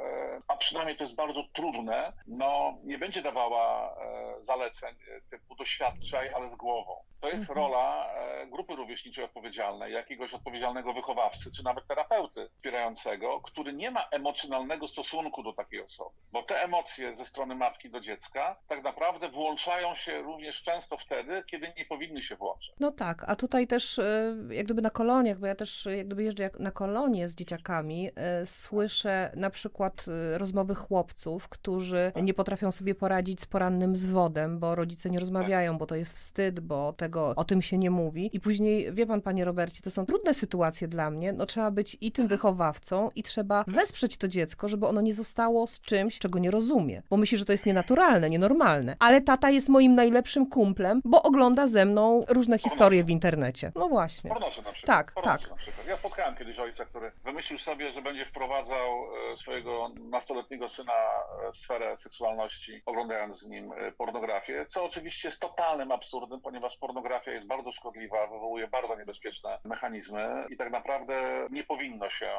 a 0.49 0.57
przynajmniej 0.57 0.97
to 0.97 1.05
jest 1.05 1.17
bardzo 1.17 1.43
trudne, 1.53 2.13
no 2.27 2.79
nie 2.85 2.99
będzie 2.99 3.23
dawała 3.23 3.97
zaleceń 4.43 4.95
typu 5.31 5.55
doświadczaj, 5.55 6.35
ale 6.35 6.49
z 6.49 6.55
głową. 6.55 7.06
To 7.21 7.29
jest 7.29 7.41
mhm. 7.41 7.59
rola 7.59 8.07
e, 8.15 8.47
grupy 8.47 8.77
rówieśniczej 8.77 9.25
odpowiedzialnej, 9.25 9.93
jakiegoś 9.93 10.35
odpowiedzialnego 10.35 10.93
wychowawcy, 10.93 11.51
czy 11.51 11.65
nawet 11.65 11.87
terapeuty 11.87 12.49
wspierającego, 12.55 13.41
który 13.41 13.73
nie 13.73 13.91
ma 13.91 14.09
emocjonalnego 14.11 14.89
stosunku 14.89 15.43
do 15.43 15.53
takiej 15.53 15.83
osoby. 15.83 16.11
Bo 16.33 16.43
te 16.43 16.63
emocje 16.63 17.17
ze 17.17 17.25
strony 17.25 17.55
matki 17.55 17.91
do 17.91 18.01
dziecka 18.01 18.57
tak 18.69 18.83
naprawdę 18.83 19.29
włączają 19.29 19.95
się 19.95 20.23
również 20.23 20.63
często 20.63 20.97
wtedy, 20.97 21.43
kiedy 21.47 21.73
nie 21.79 21.85
powinny 21.85 22.23
się 22.23 22.37
włączać. 22.37 22.75
No 22.81 22.93
tak, 22.93 23.25
a 23.27 23.37
tutaj 23.37 23.67
też 23.67 23.99
e, 23.99 24.37
jak 24.51 24.65
gdyby 24.65 24.83
na 24.83 24.91
koloniach, 24.91 25.39
bo 25.39 25.47
ja 25.47 25.55
też 25.55 25.89
jak 25.97 26.07
gdyby 26.07 26.25
jeżdżę 26.25 26.51
na 26.59 26.71
kolonie 26.71 27.29
z 27.29 27.35
dzieciakami, 27.35 28.11
e, 28.17 28.47
słyszę 28.47 29.33
na 29.37 29.51
przykład 29.51 30.05
rozmowy 30.37 30.75
chłopców, 30.75 31.49
którzy 31.49 32.13
nie 32.23 32.35
potrafią 32.35 32.73
sobie 32.73 32.95
poradzić 32.95 33.41
z 33.41 33.47
porannym 33.47 33.97
zwodem, 33.97 34.59
bo 34.59 34.75
rodzice 34.75 35.11
nie 35.11 35.19
rozmawiają, 35.19 35.79
bo 35.79 35.87
to 35.87 35.95
jest 35.95 36.15
wstyd, 36.15 36.61
bo 36.61 36.93
te 36.93 37.06
tego, 37.07 37.33
o 37.37 37.45
tym 37.45 37.63
się 37.63 37.79
nie 37.79 37.91
mówi. 37.91 38.31
I 38.33 38.41
później, 38.41 38.93
wie 38.93 39.07
pan, 39.07 39.23
panie 39.23 39.45
Robercie, 39.45 39.83
to 39.83 39.91
są 39.91 40.07
trudne 40.07 40.35
sytuacje 40.35 40.89
dla 40.89 41.11
mnie. 41.11 41.33
No 41.33 41.47
trzeba 41.47 41.71
być 41.71 41.97
i 42.01 42.13
tym 42.13 42.29
wychowawcą, 42.29 43.11
i 43.15 43.23
trzeba 43.23 43.65
wesprzeć 43.67 44.17
to 44.17 44.29
dziecko, 44.29 44.69
żeby 44.69 44.87
ono 44.87 45.01
nie 45.01 45.15
zostało 45.15 45.67
z 45.67 45.81
czymś, 45.81 46.19
czego 46.19 46.39
nie 46.39 46.51
rozumie. 46.51 47.03
Bo 47.11 47.17
myśli, 47.17 47.39
że 47.39 47.45
to 47.45 47.53
jest 47.53 47.67
nienaturalne, 47.67 48.31
nienormalne. 48.31 48.97
Ale 48.99 49.21
tata 49.21 49.51
jest 49.51 49.69
moim 49.69 49.95
najlepszym 49.95 50.51
kumplem, 50.51 51.01
bo 51.05 51.23
ogląda 51.23 51.67
ze 51.67 51.85
mną 51.85 52.25
różne 52.29 52.59
historie 52.59 53.05
w 53.05 53.11
internecie. 53.11 53.73
No 53.75 53.89
właśnie. 53.89 54.31
Pornosy 54.31 54.63
na 54.63 54.73
przykład. 54.73 54.97
Tak, 54.97 55.25
tak. 55.25 55.51
Na 55.51 55.57
przykład. 55.57 55.87
Ja 55.89 55.97
spotkałem 55.97 56.37
kiedyś 56.37 56.59
ojca, 56.59 56.85
który 56.85 57.13
wymyślił 57.25 57.59
sobie, 57.59 57.93
że 57.93 58.03
będzie 58.03 58.27
wprowadzał 58.27 58.89
e, 59.33 59.37
swojego 59.37 59.91
nastoletniego 60.11 60.69
syna 60.69 60.93
e, 60.93 61.53
w 61.53 61.57
sferę 61.57 61.97
seksualności, 61.97 62.83
oglądając 62.87 63.41
z 63.41 63.49
nim 63.49 63.73
e, 63.73 63.93
pornografię, 63.93 64.67
co 64.69 64.85
oczywiście 64.85 65.29
jest 65.29 65.41
totalnym 65.41 65.93
absurdem, 65.93 66.41
ponieważ 66.41 66.77
pornografia 66.77 66.96
pornografia 66.97 67.33
jest 67.33 67.47
bardzo 67.47 67.73
szkodliwa, 67.73 68.27
wywołuje 68.27 68.69
bardzo 68.69 68.97
niebezpieczne 68.97 69.59
mechanizmy 69.65 70.45
i 70.51 70.57
tak 70.57 70.71
naprawdę 70.71 71.47
nie 71.51 71.65
powinno 71.65 72.11
się 72.11 72.27
e, 72.27 72.31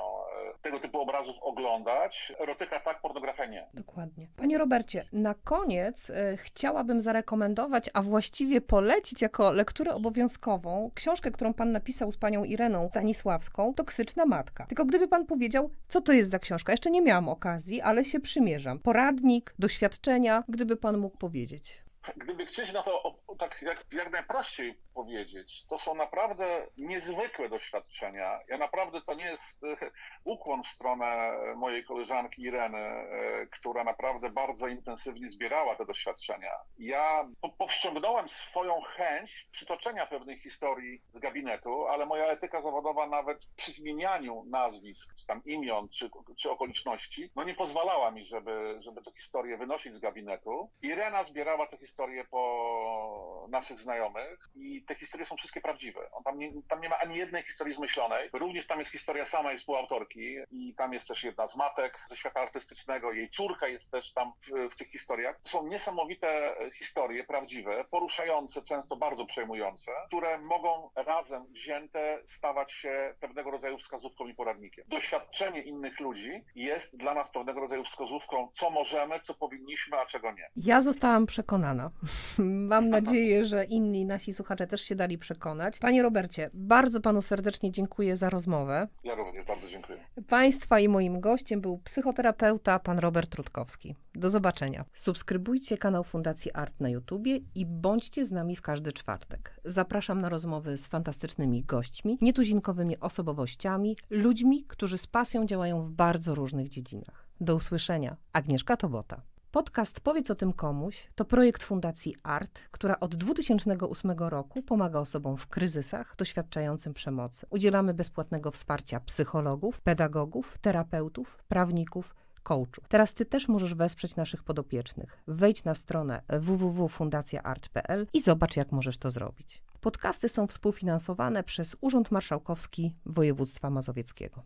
tego 0.61 0.79
typu 0.79 1.01
obrazów 1.01 1.35
oglądać. 1.41 2.33
Erotyka 2.39 2.79
tak, 2.79 3.01
pornografia 3.01 3.45
nie. 3.45 3.67
Dokładnie. 3.73 4.27
Panie 4.37 4.57
Robercie, 4.57 5.03
na 5.13 5.33
koniec 5.33 6.09
y, 6.09 6.37
chciałabym 6.37 7.01
zarekomendować, 7.01 7.89
a 7.93 8.01
właściwie 8.01 8.61
polecić 8.61 9.21
jako 9.21 9.51
lekturę 9.51 9.93
obowiązkową 9.93 10.91
książkę, 10.95 11.31
którą 11.31 11.53
pan 11.53 11.71
napisał 11.71 12.11
z 12.11 12.17
panią 12.17 12.43
Ireną 12.43 12.89
Stanisławską, 12.89 13.73
Toksyczna 13.73 14.25
Matka. 14.25 14.65
Tylko 14.65 14.85
gdyby 14.85 15.07
pan 15.07 15.25
powiedział, 15.25 15.69
co 15.87 16.01
to 16.01 16.13
jest 16.13 16.29
za 16.29 16.39
książka? 16.39 16.73
Jeszcze 16.73 16.91
nie 16.91 17.01
miałam 17.01 17.29
okazji, 17.29 17.81
ale 17.81 18.05
się 18.05 18.19
przymierzam. 18.19 18.79
Poradnik, 18.79 19.53
doświadczenia, 19.59 20.43
gdyby 20.47 20.77
pan 20.77 20.97
mógł 20.97 21.17
powiedzieć. 21.17 21.86
Gdyby 22.15 22.45
chcieć 22.45 22.73
na 22.73 22.83
to 22.83 23.15
tak 23.39 23.61
jak, 23.61 23.85
jak 23.91 24.11
najprościej 24.11 24.81
powiedzieć, 24.93 25.65
to 25.69 25.77
są 25.77 25.95
naprawdę 25.95 26.67
niezwykłe 26.77 27.49
doświadczenia. 27.49 28.39
Ja 28.47 28.57
naprawdę 28.57 29.01
to 29.01 29.13
nie 29.13 29.25
jest 29.25 29.63
e, 29.63 29.91
ukłon 30.23 30.63
w 30.63 30.67
stronę 30.67 31.31
mojej 31.55 31.83
koleżanki 31.83 32.41
Ireny, 32.41 32.77
e, 32.77 33.47
która 33.47 33.83
naprawdę 33.83 34.29
bardzo 34.29 34.67
intensywnie 34.67 35.29
zbierała 35.29 35.75
te 35.75 35.85
doświadczenia. 35.85 36.51
Ja 36.77 37.29
powściągnąłem 37.57 38.29
swoją 38.29 38.81
chęć 38.81 39.47
przytoczenia 39.51 40.05
pewnej 40.05 40.39
historii 40.39 41.01
z 41.11 41.19
gabinetu, 41.19 41.87
ale 41.87 42.05
moja 42.05 42.25
etyka 42.25 42.61
zawodowa 42.61 43.07
nawet 43.07 43.45
przy 43.55 43.71
zmienianiu 43.71 44.43
nazwisk, 44.49 45.15
czy 45.15 45.25
tam 45.25 45.41
imion, 45.45 45.89
czy, 45.89 46.09
czy 46.37 46.51
okoliczności, 46.51 47.31
no 47.35 47.43
nie 47.43 47.55
pozwalała 47.55 48.11
mi, 48.11 48.25
żeby, 48.25 48.77
żeby 48.79 49.01
tę 49.01 49.11
historię 49.11 49.57
wynosić 49.57 49.93
z 49.93 49.99
gabinetu. 49.99 50.69
Irena 50.81 51.23
zbierała 51.23 51.67
tę 51.67 51.77
historię 51.77 51.96
po 52.29 53.47
naszych 53.49 53.79
znajomych 53.79 54.49
i 54.55 54.83
te 54.83 54.95
historie 54.95 55.25
są 55.25 55.35
wszystkie 55.35 55.61
prawdziwe. 55.61 56.11
On 56.11 56.23
tam, 56.23 56.37
nie, 56.37 56.51
tam 56.69 56.81
nie 56.81 56.89
ma 56.89 56.97
ani 56.99 57.17
jednej 57.17 57.43
historii 57.43 57.73
zmyślonej. 57.73 58.29
Również 58.33 58.67
tam 58.67 58.79
jest 58.79 58.91
historia 58.91 59.25
samej 59.25 59.57
współautorki 59.57 60.35
i 60.51 60.75
tam 60.75 60.93
jest 60.93 61.07
też 61.07 61.23
jedna 61.23 61.47
z 61.47 61.57
matek 61.57 61.99
ze 62.09 62.15
świata 62.15 62.39
artystycznego. 62.41 63.11
Jej 63.11 63.29
córka 63.29 63.67
jest 63.67 63.91
też 63.91 64.13
tam 64.13 64.31
w, 64.41 64.73
w 64.73 64.75
tych 64.75 64.87
historiach. 64.87 65.39
To 65.43 65.49
są 65.49 65.67
niesamowite 65.67 66.55
historie, 66.73 67.23
prawdziwe, 67.23 67.85
poruszające, 67.91 68.61
często 68.61 68.97
bardzo 68.97 69.25
przejmujące, 69.25 69.91
które 70.07 70.37
mogą 70.37 70.89
razem 70.95 71.45
wzięte 71.53 72.21
stawać 72.25 72.71
się 72.71 73.15
pewnego 73.19 73.51
rodzaju 73.51 73.77
wskazówką 73.77 74.27
i 74.27 74.35
poradnikiem. 74.35 74.85
Doświadczenie 74.87 75.61
innych 75.61 75.99
ludzi 75.99 76.43
jest 76.55 76.97
dla 76.97 77.13
nas 77.13 77.31
pewnego 77.31 77.59
rodzaju 77.59 77.83
wskazówką, 77.83 78.49
co 78.53 78.69
możemy, 78.69 79.19
co 79.21 79.33
powinniśmy, 79.33 79.97
a 79.99 80.05
czego 80.05 80.31
nie. 80.31 80.49
Ja 80.55 80.81
zostałam 80.81 81.25
przekonana. 81.25 81.76
Mam 82.71 82.89
nadzieję, 82.89 83.45
że 83.45 83.63
inni 83.63 84.05
nasi 84.05 84.33
słuchacze 84.33 84.67
też 84.67 84.81
się 84.81 84.95
dali 84.95 85.17
przekonać. 85.17 85.79
Panie 85.79 86.03
Robercie, 86.03 86.49
bardzo 86.53 87.01
panu 87.01 87.21
serdecznie 87.21 87.71
dziękuję 87.71 88.17
za 88.17 88.29
rozmowę. 88.29 88.87
Ja 89.03 89.15
również 89.15 89.45
bardzo 89.45 89.67
dziękuję. 89.67 89.97
Państwa 90.27 90.79
i 90.79 90.87
moim 90.87 91.19
gościem 91.19 91.61
był 91.61 91.77
psychoterapeuta 91.77 92.79
pan 92.79 92.99
Robert 92.99 93.35
Rutkowski. 93.35 93.95
Do 94.15 94.29
zobaczenia. 94.29 94.85
Subskrybujcie 94.93 95.77
kanał 95.77 96.03
Fundacji 96.03 96.51
Art 96.53 96.79
na 96.79 96.89
YouTubie 96.89 97.39
i 97.55 97.65
bądźcie 97.65 98.25
z 98.25 98.31
nami 98.31 98.55
w 98.55 98.61
każdy 98.61 98.93
czwartek. 98.93 99.59
Zapraszam 99.65 100.21
na 100.21 100.29
rozmowy 100.29 100.77
z 100.77 100.87
fantastycznymi 100.87 101.63
gośćmi, 101.63 102.17
nietuzinkowymi 102.21 102.99
osobowościami, 102.99 103.97
ludźmi, 104.09 104.63
którzy 104.67 104.97
z 104.97 105.07
pasją 105.07 105.45
działają 105.45 105.81
w 105.81 105.91
bardzo 105.91 106.35
różnych 106.35 106.69
dziedzinach. 106.69 107.27
Do 107.41 107.55
usłyszenia. 107.55 108.17
Agnieszka 108.33 108.77
Tobota. 108.77 109.21
Podcast 109.51 109.99
Powiedz 109.99 110.31
o 110.31 110.35
tym 110.35 110.53
komuś 110.53 111.09
to 111.15 111.25
projekt 111.25 111.63
Fundacji 111.63 112.15
ART, 112.23 112.67
która 112.71 112.99
od 112.99 113.15
2008 113.15 114.11
roku 114.11 114.61
pomaga 114.63 114.99
osobom 114.99 115.37
w 115.37 115.47
kryzysach 115.47 116.15
doświadczającym 116.17 116.93
przemocy. 116.93 117.45
Udzielamy 117.49 117.93
bezpłatnego 117.93 118.51
wsparcia 118.51 118.99
psychologów, 118.99 119.81
pedagogów, 119.81 120.57
terapeutów, 120.61 121.43
prawników, 121.47 122.15
coachów. 122.43 122.87
Teraz 122.89 123.13
Ty 123.13 123.25
też 123.25 123.47
możesz 123.47 123.75
wesprzeć 123.75 124.15
naszych 124.15 124.43
podopiecznych. 124.43 125.23
Wejdź 125.27 125.63
na 125.63 125.75
stronę 125.75 126.21
www.fundacjaart.pl 126.29 128.07
i 128.13 128.21
zobacz, 128.21 128.55
jak 128.55 128.71
możesz 128.71 128.97
to 128.97 129.11
zrobić. 129.11 129.63
Podcasty 129.81 130.29
są 130.29 130.47
współfinansowane 130.47 131.43
przez 131.43 131.75
Urząd 131.81 132.11
Marszałkowski 132.11 132.95
Województwa 133.05 133.69
Mazowieckiego. 133.69 134.43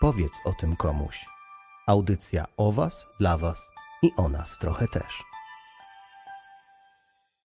Powiedz 0.00 0.32
o 0.44 0.52
tym 0.60 0.76
komuś. 0.76 1.35
Audycja 1.88 2.46
o 2.56 2.72
Was, 2.72 3.06
dla 3.20 3.38
Was 3.38 3.70
i 4.02 4.10
o 4.16 4.28
nas 4.28 4.58
trochę 4.58 4.88
też. 4.88 5.25